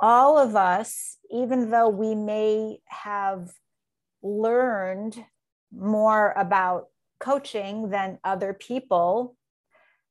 [0.00, 3.52] all of us, even though we may have
[4.22, 5.24] learned
[5.72, 6.86] more about
[7.18, 9.36] coaching than other people,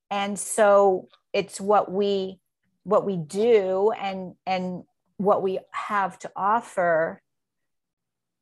[0.10, 2.40] and so it's what we
[2.84, 4.84] what we do and and
[5.18, 7.22] what we have to offer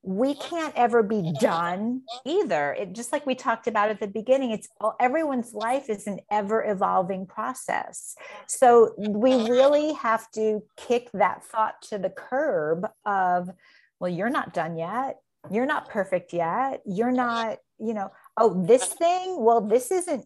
[0.04, 2.74] we can't ever be done either.
[2.74, 6.20] It just like we talked about at the beginning it's all, everyone's life is an
[6.30, 8.16] ever evolving process.
[8.46, 13.50] So we really have to kick that thought to the curb of
[14.00, 15.20] well you're not done yet.
[15.50, 16.82] You're not perfect yet.
[16.86, 20.26] You're not you know oh this thing well this isn't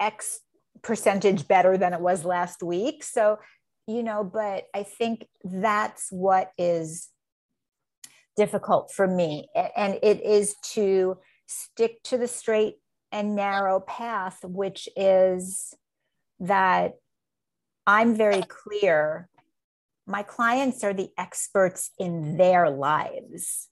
[0.00, 0.40] x
[0.82, 3.04] percentage better than it was last week.
[3.04, 3.38] So
[3.86, 7.08] you know but i think that's what is
[8.36, 9.48] difficult for me.
[9.76, 12.76] And it is to stick to the straight
[13.12, 15.74] and narrow path, which is
[16.38, 16.94] that
[17.86, 19.28] I'm very clear.
[20.06, 23.68] My clients are the experts in their lives.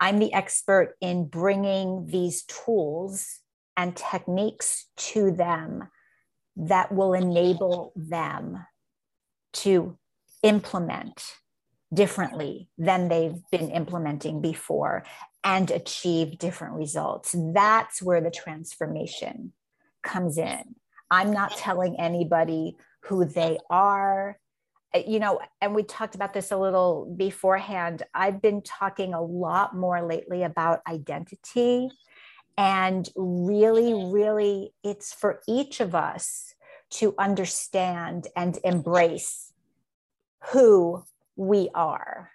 [0.00, 3.40] I'm the expert in bringing these tools
[3.76, 5.88] and techniques to them
[6.56, 8.64] that will enable them
[9.52, 9.96] to
[10.42, 11.24] implement
[11.92, 15.04] differently than they've been implementing before
[15.44, 17.34] and achieve different results.
[17.36, 19.52] That's where the transformation
[20.02, 20.74] comes in.
[21.10, 24.38] I'm not telling anybody who they are.
[24.94, 28.02] Uh, you know, and we talked about this a little beforehand.
[28.14, 31.88] I've been talking a lot more lately about identity.
[32.58, 36.54] And really, really, it's for each of us
[36.90, 39.52] to understand and embrace
[40.52, 41.04] who
[41.38, 42.30] we are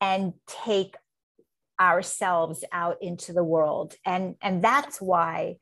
[0.00, 0.96] and take
[1.78, 3.94] ourselves out into the world.
[4.04, 5.56] And and that's why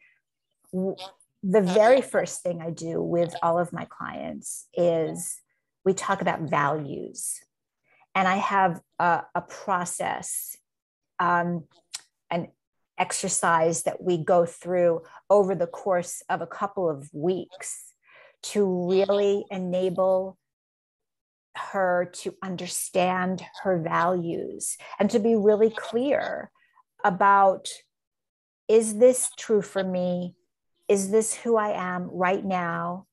[0.73, 5.41] the very first thing i do with all of my clients is
[5.85, 7.41] we talk about values.
[8.15, 10.57] And i have a, a process
[11.19, 11.65] um,
[12.31, 12.49] and
[12.99, 17.95] exercise that we go through over the course of a couple of weeks
[18.43, 20.39] to really enable
[21.57, 26.51] her to understand her values and to be really clear
[27.05, 27.69] about
[28.69, 30.37] is this true for me?
[30.89, 33.07] Is this who I am right now?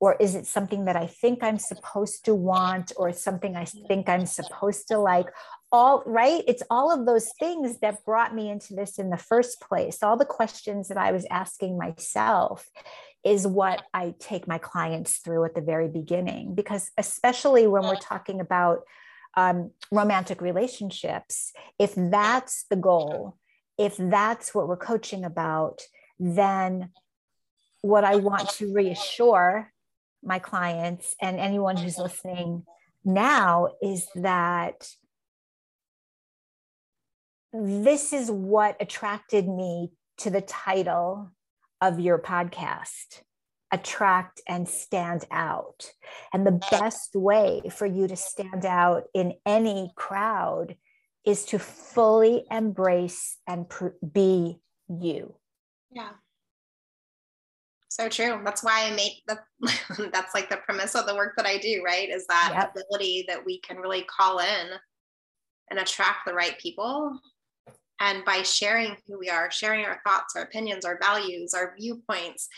[0.00, 4.08] Or is it something that I think I'm supposed to want or something I think
[4.08, 5.26] I'm supposed to like?
[5.70, 6.42] All right.
[6.48, 10.02] It's all of those things that brought me into this in the first place.
[10.02, 12.68] All the questions that I was asking myself
[13.24, 16.54] is what I take my clients through at the very beginning.
[16.54, 18.80] Because, especially when we're talking about
[19.36, 23.36] um, romantic relationships, if that's the goal,
[23.78, 25.82] if that's what we're coaching about,
[26.18, 26.90] then
[27.80, 29.72] what I want to reassure
[30.22, 32.64] my clients and anyone who's listening
[33.04, 34.88] now is that
[37.52, 41.30] this is what attracted me to the title
[41.82, 43.22] of your podcast
[43.72, 45.90] attract and stand out.
[46.32, 50.76] And the best way for you to stand out in any crowd
[51.24, 55.34] is to fully embrace and pr- be you.
[55.90, 56.10] Yeah.
[57.88, 58.40] So true.
[58.44, 61.82] That's why I make the that's like the premise of the work that I do,
[61.84, 62.08] right?
[62.08, 62.74] Is that yep.
[62.74, 64.70] ability that we can really call in
[65.70, 67.18] and attract the right people.
[68.02, 72.48] And by sharing who we are, sharing our thoughts, our opinions, our values, our viewpoints,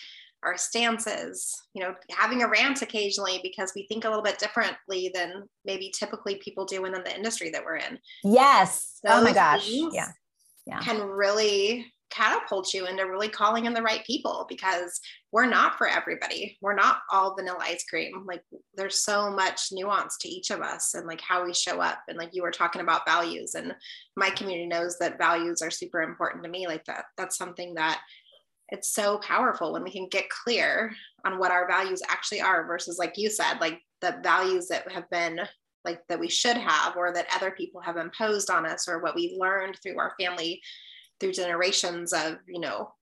[0.43, 5.11] our stances, you know, having a rant occasionally because we think a little bit differently
[5.15, 7.99] than maybe typically people do within the industry that we're in.
[8.25, 9.01] Yes.
[9.05, 9.69] Those oh my gosh.
[9.69, 10.09] Yeah.
[10.67, 10.81] Yeah.
[10.81, 15.01] Can really catapult you into really calling in the right people because
[15.33, 16.57] we're not for everybody.
[16.61, 18.25] We're not all vanilla ice cream.
[18.27, 18.43] Like
[18.75, 21.99] there's so much nuance to each of us and like how we show up.
[22.09, 23.75] And like you were talking about values and
[24.17, 26.67] my community knows that values are super important to me.
[26.67, 28.01] Like that, that's something that
[28.71, 30.93] it's so powerful when we can get clear
[31.25, 35.09] on what our values actually are versus like you said like the values that have
[35.11, 35.39] been
[35.85, 39.15] like that we should have or that other people have imposed on us or what
[39.15, 40.63] we learned through our family
[41.25, 42.93] through generations of you know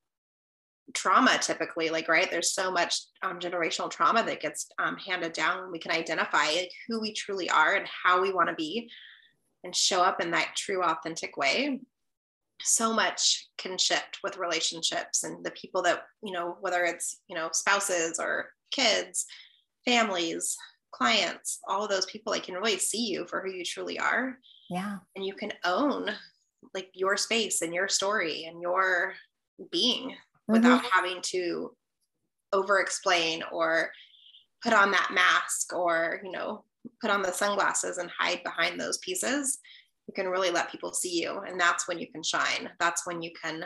[0.94, 5.72] trauma typically like right there's so much um, generational trauma that gets um, handed down.
[5.72, 6.46] We can identify
[6.86, 8.88] who we truly are and how we want to be
[9.64, 11.80] and show up in that true authentic way.
[12.62, 17.34] So much can shift with relationships and the people that you know whether it's you
[17.34, 19.26] know spouses or kids
[19.84, 20.56] families
[20.92, 24.38] clients all of those people like can really see you for who you truly are.
[24.70, 24.98] Yeah.
[25.16, 26.10] And you can own
[26.74, 29.14] like your space and your story and your
[29.70, 30.52] being mm-hmm.
[30.52, 31.70] without having to
[32.52, 33.90] over explain or
[34.62, 36.64] put on that mask or you know
[37.00, 39.58] put on the sunglasses and hide behind those pieces
[40.06, 43.22] you can really let people see you and that's when you can shine that's when
[43.22, 43.64] you can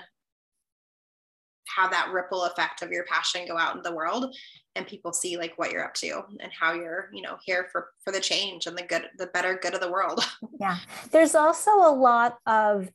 [1.74, 4.35] have that ripple effect of your passion go out in the world
[4.76, 7.88] and people see like what you're up to and how you're you know here for
[8.05, 10.24] for the change and the good the better good of the world.
[10.59, 10.79] Yeah.
[11.11, 12.90] There's also a lot of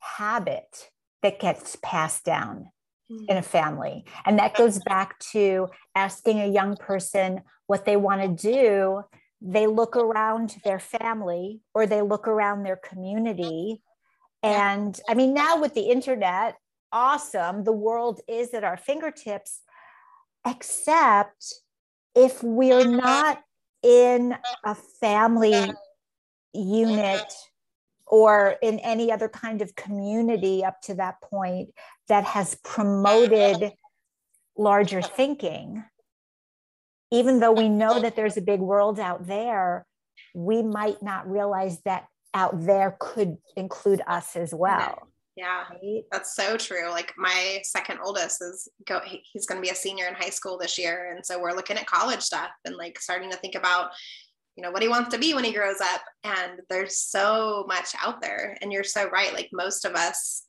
[0.00, 0.90] habit
[1.22, 2.70] that gets passed down
[3.10, 3.24] mm-hmm.
[3.28, 8.22] in a family and that goes back to asking a young person what they want
[8.22, 9.02] to do.
[9.40, 13.80] They look around their family or they look around their community.
[14.42, 16.56] And I mean, now with the internet,
[16.94, 17.64] awesome.
[17.64, 19.60] The world is at our fingertips,
[20.46, 21.54] except
[22.14, 22.96] if we're mm-hmm.
[22.96, 23.42] not
[23.82, 25.70] in a family
[26.54, 27.34] unit
[28.06, 31.70] or in any other kind of community up to that point
[32.08, 34.62] that has promoted mm-hmm.
[34.62, 35.84] larger thinking
[37.14, 39.86] even though we know that there's a big world out there,
[40.34, 45.06] we might not realize that out there could include us as well.
[45.36, 46.04] Yeah, right?
[46.12, 46.90] that's so true.
[46.90, 50.58] Like my second oldest is go he's going to be a senior in high school
[50.58, 53.90] this year and so we're looking at college stuff and like starting to think about
[54.56, 57.88] you know what he wants to be when he grows up and there's so much
[58.02, 60.44] out there and you're so right like most of us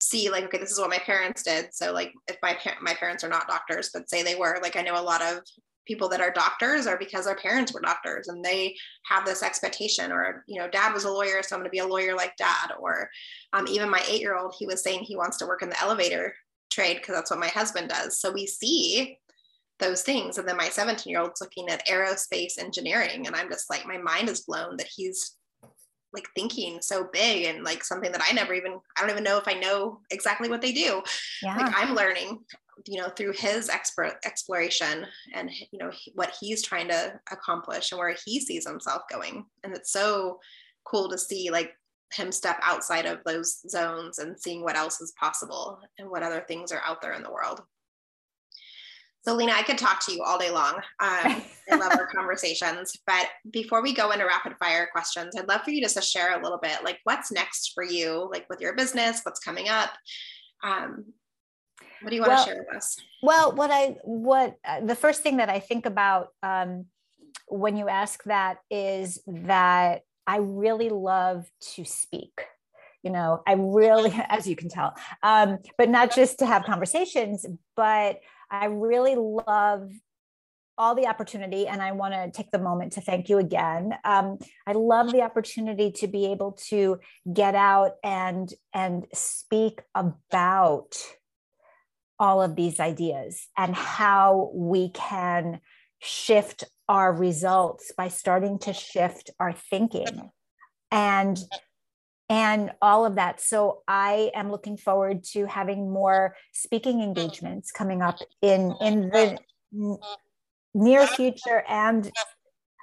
[0.00, 2.92] see like okay this is what my parents did so like if my par- my
[2.94, 5.38] parents are not doctors but say they were like I know a lot of
[5.86, 8.74] people that are doctors are because our parents were doctors and they
[9.04, 11.78] have this expectation or you know dad was a lawyer so i'm going to be
[11.78, 13.08] a lawyer like dad or
[13.52, 15.80] um, even my eight year old he was saying he wants to work in the
[15.80, 16.34] elevator
[16.70, 19.18] trade because that's what my husband does so we see
[19.78, 23.70] those things and then my 17 year old's looking at aerospace engineering and i'm just
[23.70, 25.36] like my mind is blown that he's
[26.16, 29.36] like thinking so big and like something that I never even I don't even know
[29.36, 31.02] if I know exactly what they do.
[31.42, 31.56] Yeah.
[31.56, 32.40] Like I'm learning
[32.84, 37.98] you know through his expert exploration and you know what he's trying to accomplish and
[37.98, 40.38] where he sees himself going and it's so
[40.84, 41.72] cool to see like
[42.12, 46.44] him step outside of those zones and seeing what else is possible and what other
[46.46, 47.62] things are out there in the world.
[49.26, 50.76] So, Lena, I could talk to you all day long.
[51.00, 52.96] Um, I love our conversations.
[53.08, 56.38] But before we go into rapid fire questions, I'd love for you just to share
[56.38, 59.90] a little bit like what's next for you, like with your business, what's coming up.
[60.62, 61.06] Um,
[62.00, 63.00] what do you want well, to share with us?
[63.22, 66.86] Well, what I, what uh, the first thing that I think about um,
[67.48, 72.40] when you ask that is that I really love to speak
[73.06, 77.46] you know i really as you can tell um, but not just to have conversations
[77.76, 79.90] but I really love
[80.78, 84.38] all the opportunity and i want to take the moment to thank you again um,
[84.66, 86.98] i love the opportunity to be able to
[87.32, 90.96] get out and and speak about
[92.18, 95.60] all of these ideas and how we can
[96.00, 100.30] shift our results by starting to shift our thinking
[100.90, 101.38] and
[102.28, 103.40] and all of that.
[103.40, 109.38] So I am looking forward to having more speaking engagements coming up in in the
[110.74, 112.10] near future and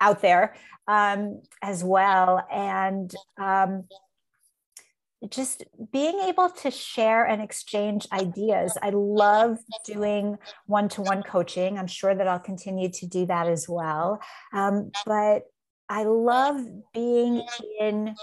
[0.02, 0.56] out there
[0.88, 2.46] um, as well.
[2.52, 3.86] And um,
[5.30, 8.78] just being able to share and exchange ideas.
[8.82, 11.78] I love doing one to one coaching.
[11.78, 14.20] I'm sure that I'll continue to do that as well.
[14.54, 15.44] Um, but
[15.90, 16.62] I love
[16.94, 17.46] being
[17.80, 18.16] in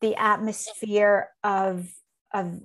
[0.00, 1.88] the atmosphere of
[2.32, 2.60] of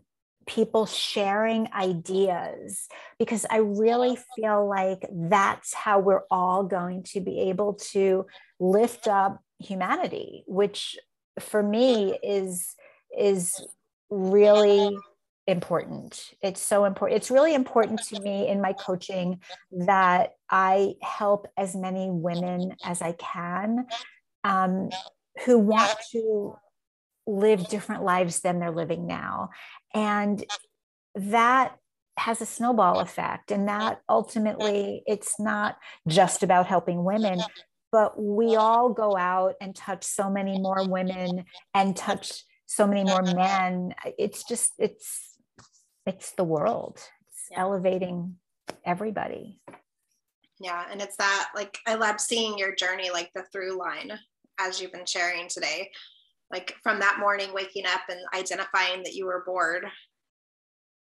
[0.48, 7.50] people sharing ideas because I really feel like that's how we're all going to be
[7.50, 8.28] able to
[8.60, 10.98] lift up humanity, which
[11.40, 12.76] for me is
[13.18, 13.66] is
[14.10, 14.98] really
[15.48, 16.34] important.
[16.42, 17.18] It's so important.
[17.18, 19.42] It's really important to me in my coaching
[19.72, 23.86] that I help as many women as I can
[24.44, 24.90] um,
[25.46, 26.56] who want to
[27.28, 29.50] live different lives than they're living now.
[29.94, 30.44] And
[31.16, 31.78] that
[32.18, 33.52] has a snowball effect.
[33.52, 37.42] And that ultimately, it's not just about helping women,
[37.92, 42.44] but we all go out and touch so many more women and touch
[42.76, 43.38] so many more mm-hmm.
[43.38, 43.96] men.
[44.18, 45.38] It's just, it's,
[46.06, 46.98] it's the world.
[47.30, 47.62] It's yeah.
[47.62, 48.36] elevating
[48.86, 49.60] everybody.
[50.60, 50.86] Yeah.
[50.90, 54.12] And it's that, like, I love seeing your journey, like the through line
[54.60, 55.90] as you've been sharing today
[56.52, 59.86] like from that morning waking up and identifying that you were bored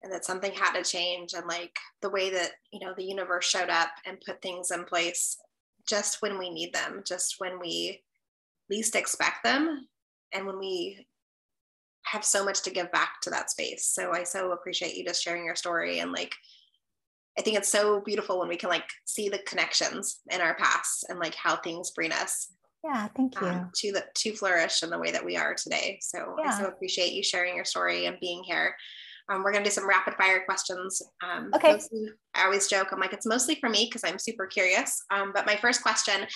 [0.03, 3.45] and that something had to change and like the way that you know the universe
[3.45, 5.39] showed up and put things in place
[5.89, 8.03] just when we need them just when we
[8.71, 9.87] least expect them
[10.33, 11.07] and when we
[12.05, 15.23] have so much to give back to that space so i so appreciate you just
[15.23, 16.35] sharing your story and like
[17.39, 21.07] i think it's so beautiful when we can like see the connections in our past
[21.09, 22.53] and like how things bring us
[22.85, 23.47] yeah, thank you.
[23.47, 25.99] Um, to the to flourish in the way that we are today.
[26.01, 26.51] So yeah.
[26.51, 28.75] I so appreciate you sharing your story and being here.
[29.29, 31.01] Um, we're gonna do some rapid fire questions.
[31.23, 31.75] Um, okay.
[31.75, 32.89] Mostly, I always joke.
[32.91, 35.01] I'm like it's mostly for me because I'm super curious.
[35.11, 36.27] Um, but my first question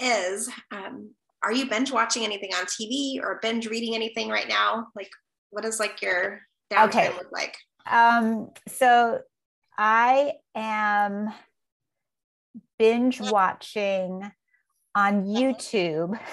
[0.00, 1.10] is: um,
[1.44, 4.88] Are you binge watching anything on TV or binge reading anything right now?
[4.96, 5.10] Like,
[5.50, 6.40] what does like your
[6.72, 7.08] downtime okay.
[7.10, 7.54] look like?
[7.86, 9.20] Um, so
[9.76, 11.32] I am
[12.78, 14.22] binge watching
[14.94, 16.18] on YouTube.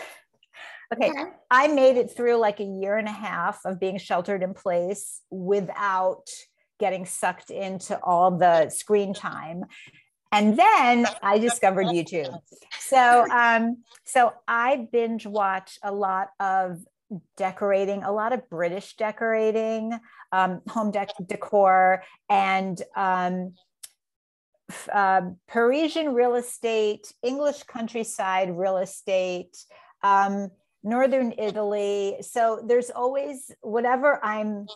[0.94, 4.44] Okay, okay, I made it through like a year and a half of being sheltered
[4.44, 6.28] in place without
[6.82, 9.64] getting sucked into all the screen time.
[10.32, 12.34] And then I discovered YouTube.
[12.80, 16.80] So um, so I binge watch a lot of
[17.38, 20.00] decorating, a lot of British decorating,
[20.32, 23.54] um, home dec- decor, and um,
[24.92, 29.58] uh, Parisian real estate, English countryside real estate,
[30.04, 30.50] um,
[30.84, 32.18] Northern Italy.
[32.22, 34.68] So there's always, whatever I'm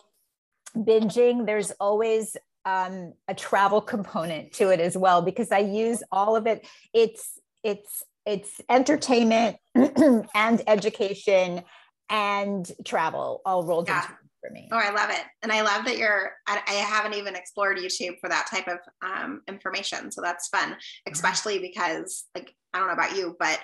[0.76, 2.36] binging, there's always
[2.66, 6.66] um, a travel component to it as well, because I use all of it.
[6.92, 11.62] It's, it's, it's entertainment and education
[12.10, 14.02] and travel all rolled yeah.
[14.02, 14.68] into for me.
[14.72, 15.22] Oh, I love it.
[15.42, 18.78] And I love that you're, I, I haven't even explored YouTube for that type of
[19.02, 20.10] um, information.
[20.10, 20.76] So that's fun,
[21.10, 23.60] especially because, like, I don't know about you, but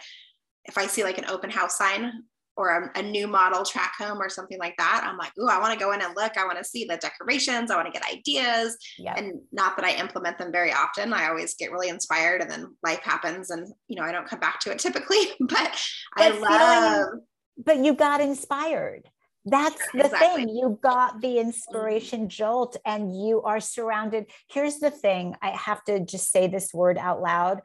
[0.64, 2.22] if I see like an open house sign
[2.56, 5.58] or a, a new model track home or something like that, I'm like, oh, I
[5.58, 6.36] want to go in and look.
[6.36, 7.70] I want to see the decorations.
[7.70, 8.76] I want to get ideas.
[8.98, 9.16] Yep.
[9.16, 11.12] And not that I implement them very often.
[11.12, 14.40] I always get really inspired and then life happens and, you know, I don't come
[14.40, 15.48] back to it typically, but,
[16.16, 17.20] but I love.
[17.64, 19.08] but you got inspired
[19.44, 20.44] that's the exactly.
[20.44, 21.48] thing you got the mm-hmm.
[21.48, 26.72] inspiration jolt and you are surrounded here's the thing i have to just say this
[26.72, 27.60] word out loud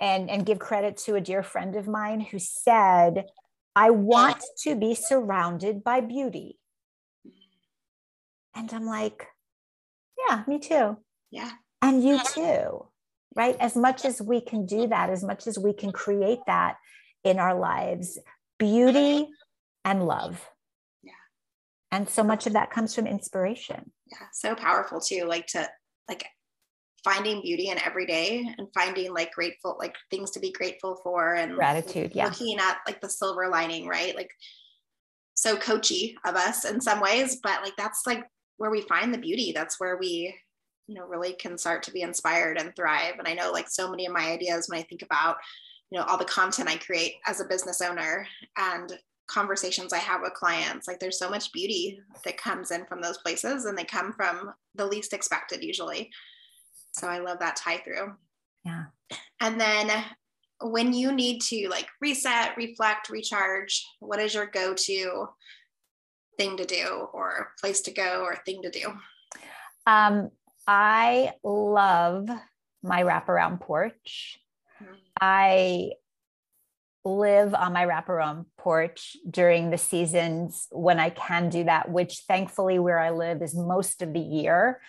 [0.00, 3.26] and and give credit to a dear friend of mine who said
[3.76, 6.58] i want to be surrounded by beauty
[8.54, 9.26] And I'm like,
[10.28, 10.96] yeah, me too.
[11.30, 11.50] Yeah.
[11.82, 12.86] And you too,
[13.34, 13.56] right?
[13.60, 16.76] As much as we can do that, as much as we can create that
[17.24, 18.18] in our lives,
[18.58, 19.28] beauty
[19.84, 20.48] and love.
[21.02, 21.12] Yeah.
[21.90, 23.92] And so much of that comes from inspiration.
[24.10, 24.28] Yeah.
[24.32, 25.24] So powerful too.
[25.24, 25.68] Like to,
[26.08, 26.24] like,
[27.04, 31.34] finding beauty in every day and finding like grateful like things to be grateful for
[31.34, 32.24] and gratitude yeah.
[32.24, 34.16] looking at like the silver lining right?
[34.16, 34.30] Like
[35.34, 38.24] so coachy of us in some ways but like that's like
[38.56, 39.52] where we find the beauty.
[39.52, 40.34] That's where we
[40.86, 43.14] you know really can start to be inspired and thrive.
[43.18, 45.36] And i know like so many of my ideas when i think about
[45.90, 48.26] you know all the content i create as a business owner
[48.58, 53.00] and conversations i have with clients like there's so much beauty that comes in from
[53.00, 56.10] those places and they come from the least expected usually
[56.94, 58.14] so I love that tie through.
[58.64, 58.84] Yeah.
[59.40, 59.90] And then
[60.60, 65.28] when you need to like reset, reflect, recharge, what is your go to
[66.38, 68.92] thing to do or place to go or thing to do?
[69.86, 70.30] Um,
[70.66, 72.28] I love
[72.82, 74.38] my wraparound porch.
[74.82, 74.94] Mm-hmm.
[75.20, 75.90] I
[77.04, 82.78] live on my wraparound porch during the seasons when I can do that, which thankfully
[82.78, 84.80] where I live is most of the year.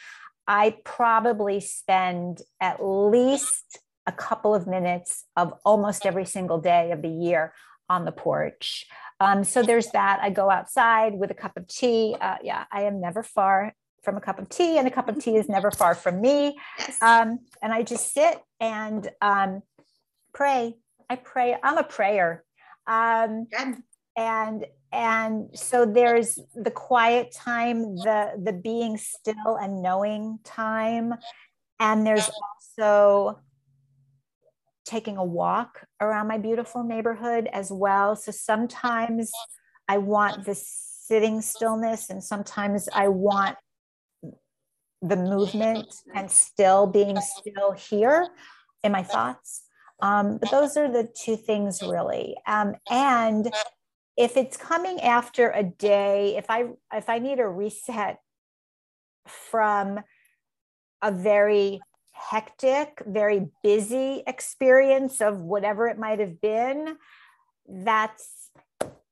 [0.47, 7.01] I probably spend at least a couple of minutes of almost every single day of
[7.01, 7.53] the year
[7.89, 8.85] on the porch.
[9.19, 10.19] Um, so there's that.
[10.21, 12.15] I go outside with a cup of tea.
[12.19, 13.73] Uh, yeah, I am never far
[14.03, 16.59] from a cup of tea, and a cup of tea is never far from me.
[17.01, 19.63] Um, and I just sit and um,
[20.33, 20.75] pray.
[21.09, 21.57] I pray.
[21.63, 22.43] I'm a prayer.
[22.85, 23.77] Um, Good.
[24.17, 31.15] And and so there's the quiet time the the being still and knowing time.
[31.79, 32.29] And there's
[32.73, 33.41] also
[34.85, 38.15] taking a walk around my beautiful neighborhood as well.
[38.15, 39.31] So sometimes
[39.87, 43.55] i want the sitting stillness and sometimes i want
[45.01, 48.27] the movement and still being still here
[48.83, 49.63] in my thoughts.
[50.01, 52.35] Um, but those are the two things really.
[52.47, 53.51] Um, and
[54.17, 58.19] if it's coming after a day if i if i need a reset
[59.27, 59.99] from
[61.01, 61.79] a very
[62.11, 66.95] hectic very busy experience of whatever it might have been
[67.67, 68.51] that's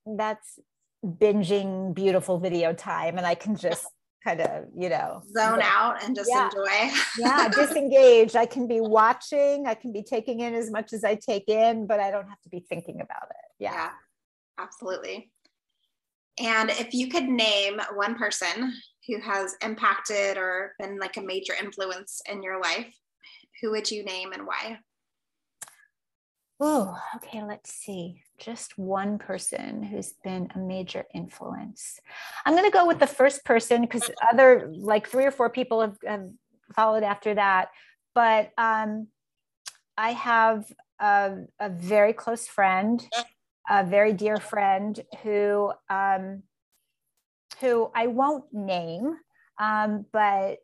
[0.05, 0.59] that's
[1.03, 3.17] binging beautiful video time.
[3.17, 3.85] And i can just
[4.23, 5.21] kind of you know.
[5.33, 6.45] Zone out and just yeah.
[6.45, 6.95] enjoy.
[7.17, 8.35] Yeah disengage.
[8.35, 9.67] I can be watching.
[9.67, 12.41] I can be taking in as much as i take in but i don't have
[12.41, 13.51] to be thinking about it.
[13.59, 13.73] Yeah.
[13.73, 13.89] yeah
[14.59, 15.31] Absolutely.
[16.39, 18.73] And if you could name one person
[19.07, 22.93] who has impacted or been like a major influence in your life,
[23.61, 24.79] who would you name and why?
[26.59, 27.43] Oh, okay.
[27.43, 28.21] Let's see.
[28.37, 31.99] Just one person who's been a major influence.
[32.45, 35.81] I'm going to go with the first person because other, like three or four people
[35.81, 36.29] have, have
[36.75, 37.69] followed after that.
[38.15, 39.07] But um,
[39.97, 43.05] I have a, a very close friend
[43.69, 46.43] a very dear friend who um,
[47.61, 49.15] who I won't name,
[49.59, 50.57] um, but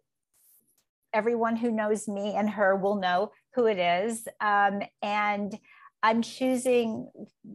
[1.13, 4.27] everyone who knows me and her will know who it is.
[4.41, 5.57] Um, and
[6.03, 7.09] I'm choosing,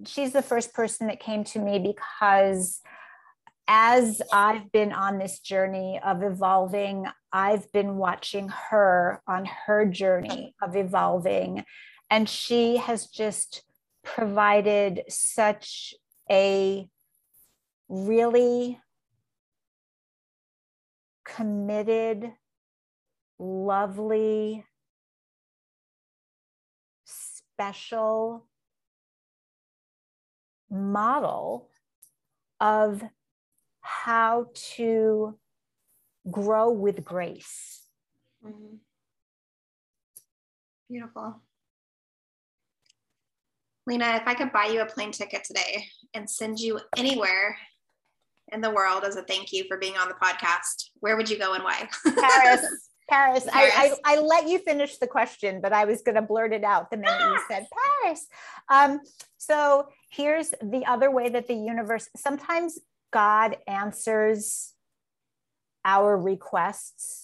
[0.06, 2.80] she's the first person that came to me because
[3.66, 10.54] as I've been on this journey of evolving, I've been watching her on her journey
[10.60, 11.64] of evolving.
[12.10, 13.62] And she has just
[14.04, 15.94] provided such
[16.30, 16.88] a
[17.88, 18.78] really
[21.24, 22.32] committed,
[23.38, 24.64] lovely,
[27.04, 28.46] special
[30.70, 31.70] model
[32.60, 33.02] of
[33.80, 35.38] how to
[36.30, 37.86] grow with grace.
[38.44, 38.76] Mm-hmm.
[40.88, 41.43] Beautiful.
[43.86, 47.56] Lena, if I could buy you a plane ticket today and send you anywhere
[48.52, 51.38] in the world as a thank you for being on the podcast, where would you
[51.38, 51.88] go and why?
[52.04, 52.20] Paris.
[52.20, 52.66] Paris.
[53.08, 53.46] Paris.
[53.52, 56.64] I, I, I, let you finish the question, but I was going to blurt it
[56.64, 57.66] out the minute you said
[58.02, 58.26] Paris.
[58.70, 59.00] Um,
[59.36, 62.78] so here's the other way that the universe sometimes
[63.12, 64.72] God answers
[65.84, 67.23] our requests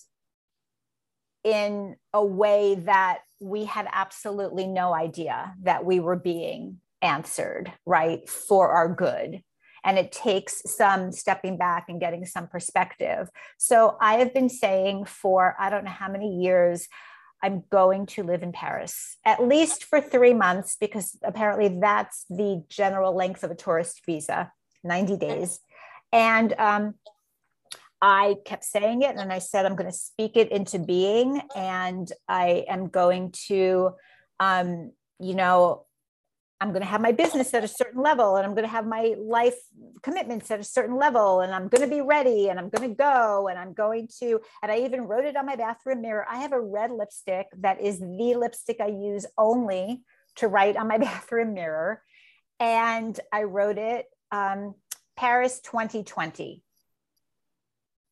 [1.45, 8.29] in a way that we had absolutely no idea that we were being answered, right,
[8.29, 9.43] for our good.
[9.83, 13.31] And it takes some stepping back and getting some perspective.
[13.57, 16.87] So I have been saying for I don't know how many years,
[17.43, 22.63] I'm going to live in Paris, at least for three months, because apparently that's the
[22.69, 24.53] general length of a tourist visa
[24.85, 25.61] 90 days.
[26.13, 26.95] And um,
[28.03, 32.11] I kept saying it and I said, I'm going to speak it into being and
[32.27, 33.91] I am going to,
[34.39, 35.85] um, you know,
[36.63, 38.87] I'm going to have my business at a certain level and I'm going to have
[38.87, 39.57] my life
[40.03, 42.95] commitments at a certain level and I'm going to be ready and I'm going to
[42.95, 46.27] go and I'm going to, and I even wrote it on my bathroom mirror.
[46.29, 50.03] I have a red lipstick that is the lipstick I use only
[50.37, 52.03] to write on my bathroom mirror.
[52.59, 54.75] And I wrote it um,
[55.17, 56.63] Paris 2020.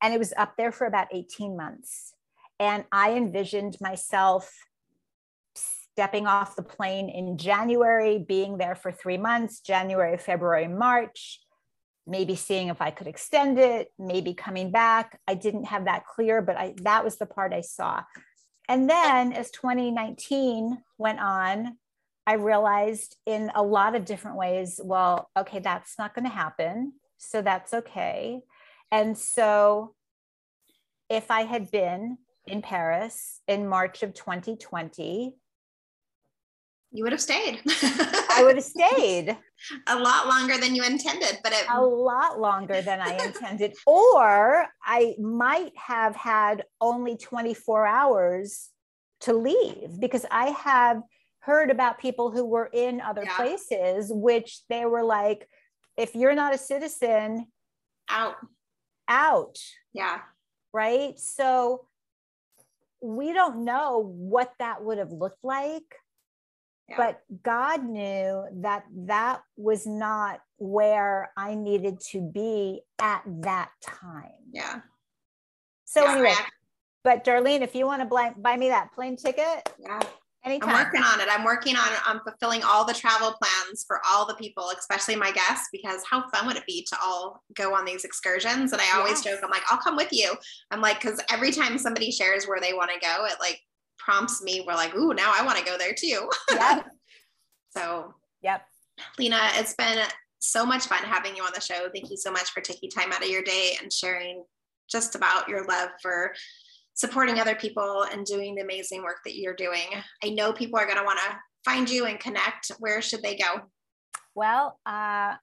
[0.03, 2.15] And it was up there for about 18 months.
[2.61, 4.53] And I envisioned myself
[5.55, 11.41] stepping off the plane in January, being there for three months January, February, March,
[12.07, 15.21] maybe seeing if I could extend it, maybe coming back.
[15.27, 18.03] I didn't have that clear, but I, that was the part I saw.
[18.69, 21.77] And then as 2019 went on,
[22.27, 26.93] I realized in a lot of different ways, well, okay, that's not going to happen.
[27.17, 28.41] So that's okay.
[28.91, 29.95] And so
[31.09, 35.35] if I had been in Paris in March of 2020,
[36.91, 37.61] you would have stayed.
[37.83, 39.37] I would have stayed
[39.89, 43.75] a lot longer than you intended, but it- a lot longer than I intended.
[43.87, 48.71] or I might have had only 24 hours
[49.21, 51.03] to leave because I have
[51.41, 53.37] heard about people who were in other yeah.
[53.37, 55.47] places, which they were like,
[55.97, 57.49] if you're not a citizen,
[58.09, 58.37] out,
[59.09, 59.59] out.
[59.93, 60.21] Yeah.
[60.73, 61.19] Right.
[61.19, 61.87] So
[63.01, 65.95] we don't know what that would have looked like
[66.97, 74.33] but God knew that that was not where I needed to be at that time.
[74.53, 74.81] Yeah.
[75.85, 76.35] So yeah, anyway,
[77.05, 80.01] but Darlene, if you want to buy me that plane ticket, yeah.
[80.45, 80.71] Anytime.
[80.71, 81.27] I'm working on it.
[81.31, 85.33] I'm working on on fulfilling all the travel plans for all the people, especially my
[85.33, 88.73] guests, because how fun would it be to all go on these excursions?
[88.73, 89.35] And I always yes.
[89.35, 90.33] joke, I'm like, I'll come with you.
[90.71, 93.61] I'm like, because every time somebody shares where they want to go, it like
[93.99, 94.65] prompts me.
[94.67, 96.31] We're like, ooh, now I want to go there too.
[96.53, 96.87] Yep.
[97.77, 98.63] so, yep.
[99.19, 100.07] Lena, it's been
[100.39, 101.89] so much fun having you on the show.
[101.93, 104.45] Thank you so much for taking time out of your day and sharing
[104.89, 106.33] just about your love for
[106.99, 109.87] supporting other people and doing the amazing work that you're doing.
[110.23, 112.73] I know people are going to want to find you and connect.
[112.81, 113.63] Where should they go?
[114.35, 115.35] Well, uh,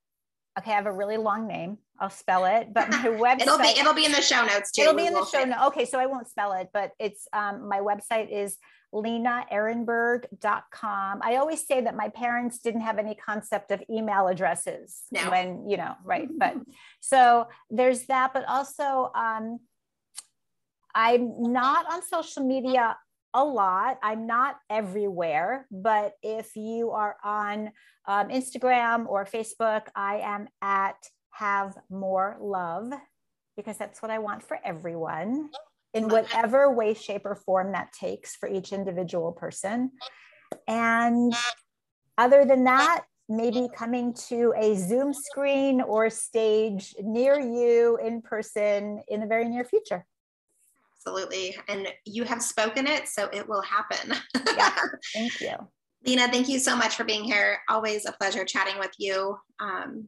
[0.59, 1.77] okay, I have a really long name.
[1.97, 4.81] I'll spell it, but my website it'll be it'll be in the show notes too.
[4.81, 5.61] It'll be in the show notes.
[5.67, 8.57] Okay, so I won't spell it, but it's um, my website is
[8.93, 11.21] lenaehrenberg.com.
[11.21, 15.29] I always say that my parents didn't have any concept of email addresses no.
[15.29, 16.27] when, you know, right.
[16.37, 16.57] But
[17.01, 19.59] so there's that, but also um,
[20.95, 22.97] I'm not on social media
[23.33, 23.99] a lot.
[24.01, 27.71] I'm not everywhere, but if you are on
[28.07, 30.95] um, Instagram or Facebook, I am at
[31.31, 32.93] Have More Love
[33.57, 35.49] because that's what I want for everyone
[35.93, 39.91] in whatever way, shape, or form that takes for each individual person.
[40.67, 41.33] And
[42.17, 49.01] other than that, maybe coming to a Zoom screen or stage near you in person
[49.09, 50.05] in the very near future
[51.05, 51.55] absolutely.
[51.67, 54.15] And you have spoken it, so it will happen.
[54.55, 54.75] yeah,
[55.13, 55.53] thank you.
[56.05, 57.59] Lena, thank you so much for being here.
[57.69, 59.37] Always a pleasure chatting with you.
[59.59, 60.07] Um,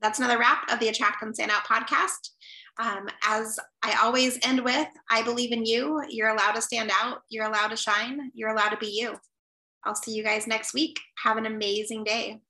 [0.00, 2.30] that's another wrap of the Attract and Stand Out podcast.
[2.78, 6.02] Um, as I always end with, I believe in you.
[6.08, 7.18] You're allowed to stand out.
[7.28, 8.30] You're allowed to shine.
[8.34, 9.16] You're allowed to be you.
[9.84, 10.98] I'll see you guys next week.
[11.22, 12.40] Have an amazing day.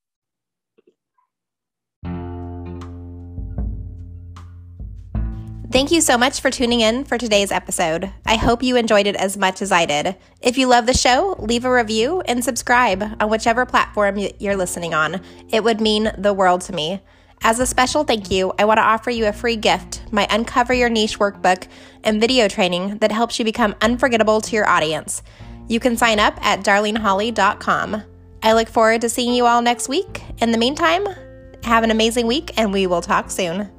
[5.73, 8.13] Thank you so much for tuning in for today's episode.
[8.27, 10.15] I hope you enjoyed it as much as I did.
[10.39, 14.93] If you love the show, leave a review and subscribe on whichever platform you're listening
[14.93, 15.19] on.
[15.49, 17.01] It would mean the world to me.
[17.41, 20.75] As a special thank you, I want to offer you a free gift my Uncover
[20.75, 21.67] Your Niche workbook
[22.03, 25.23] and video training that helps you become unforgettable to your audience.
[25.67, 28.03] You can sign up at darleneholly.com.
[28.43, 30.21] I look forward to seeing you all next week.
[30.37, 31.07] In the meantime,
[31.63, 33.71] have an amazing week and we will talk soon.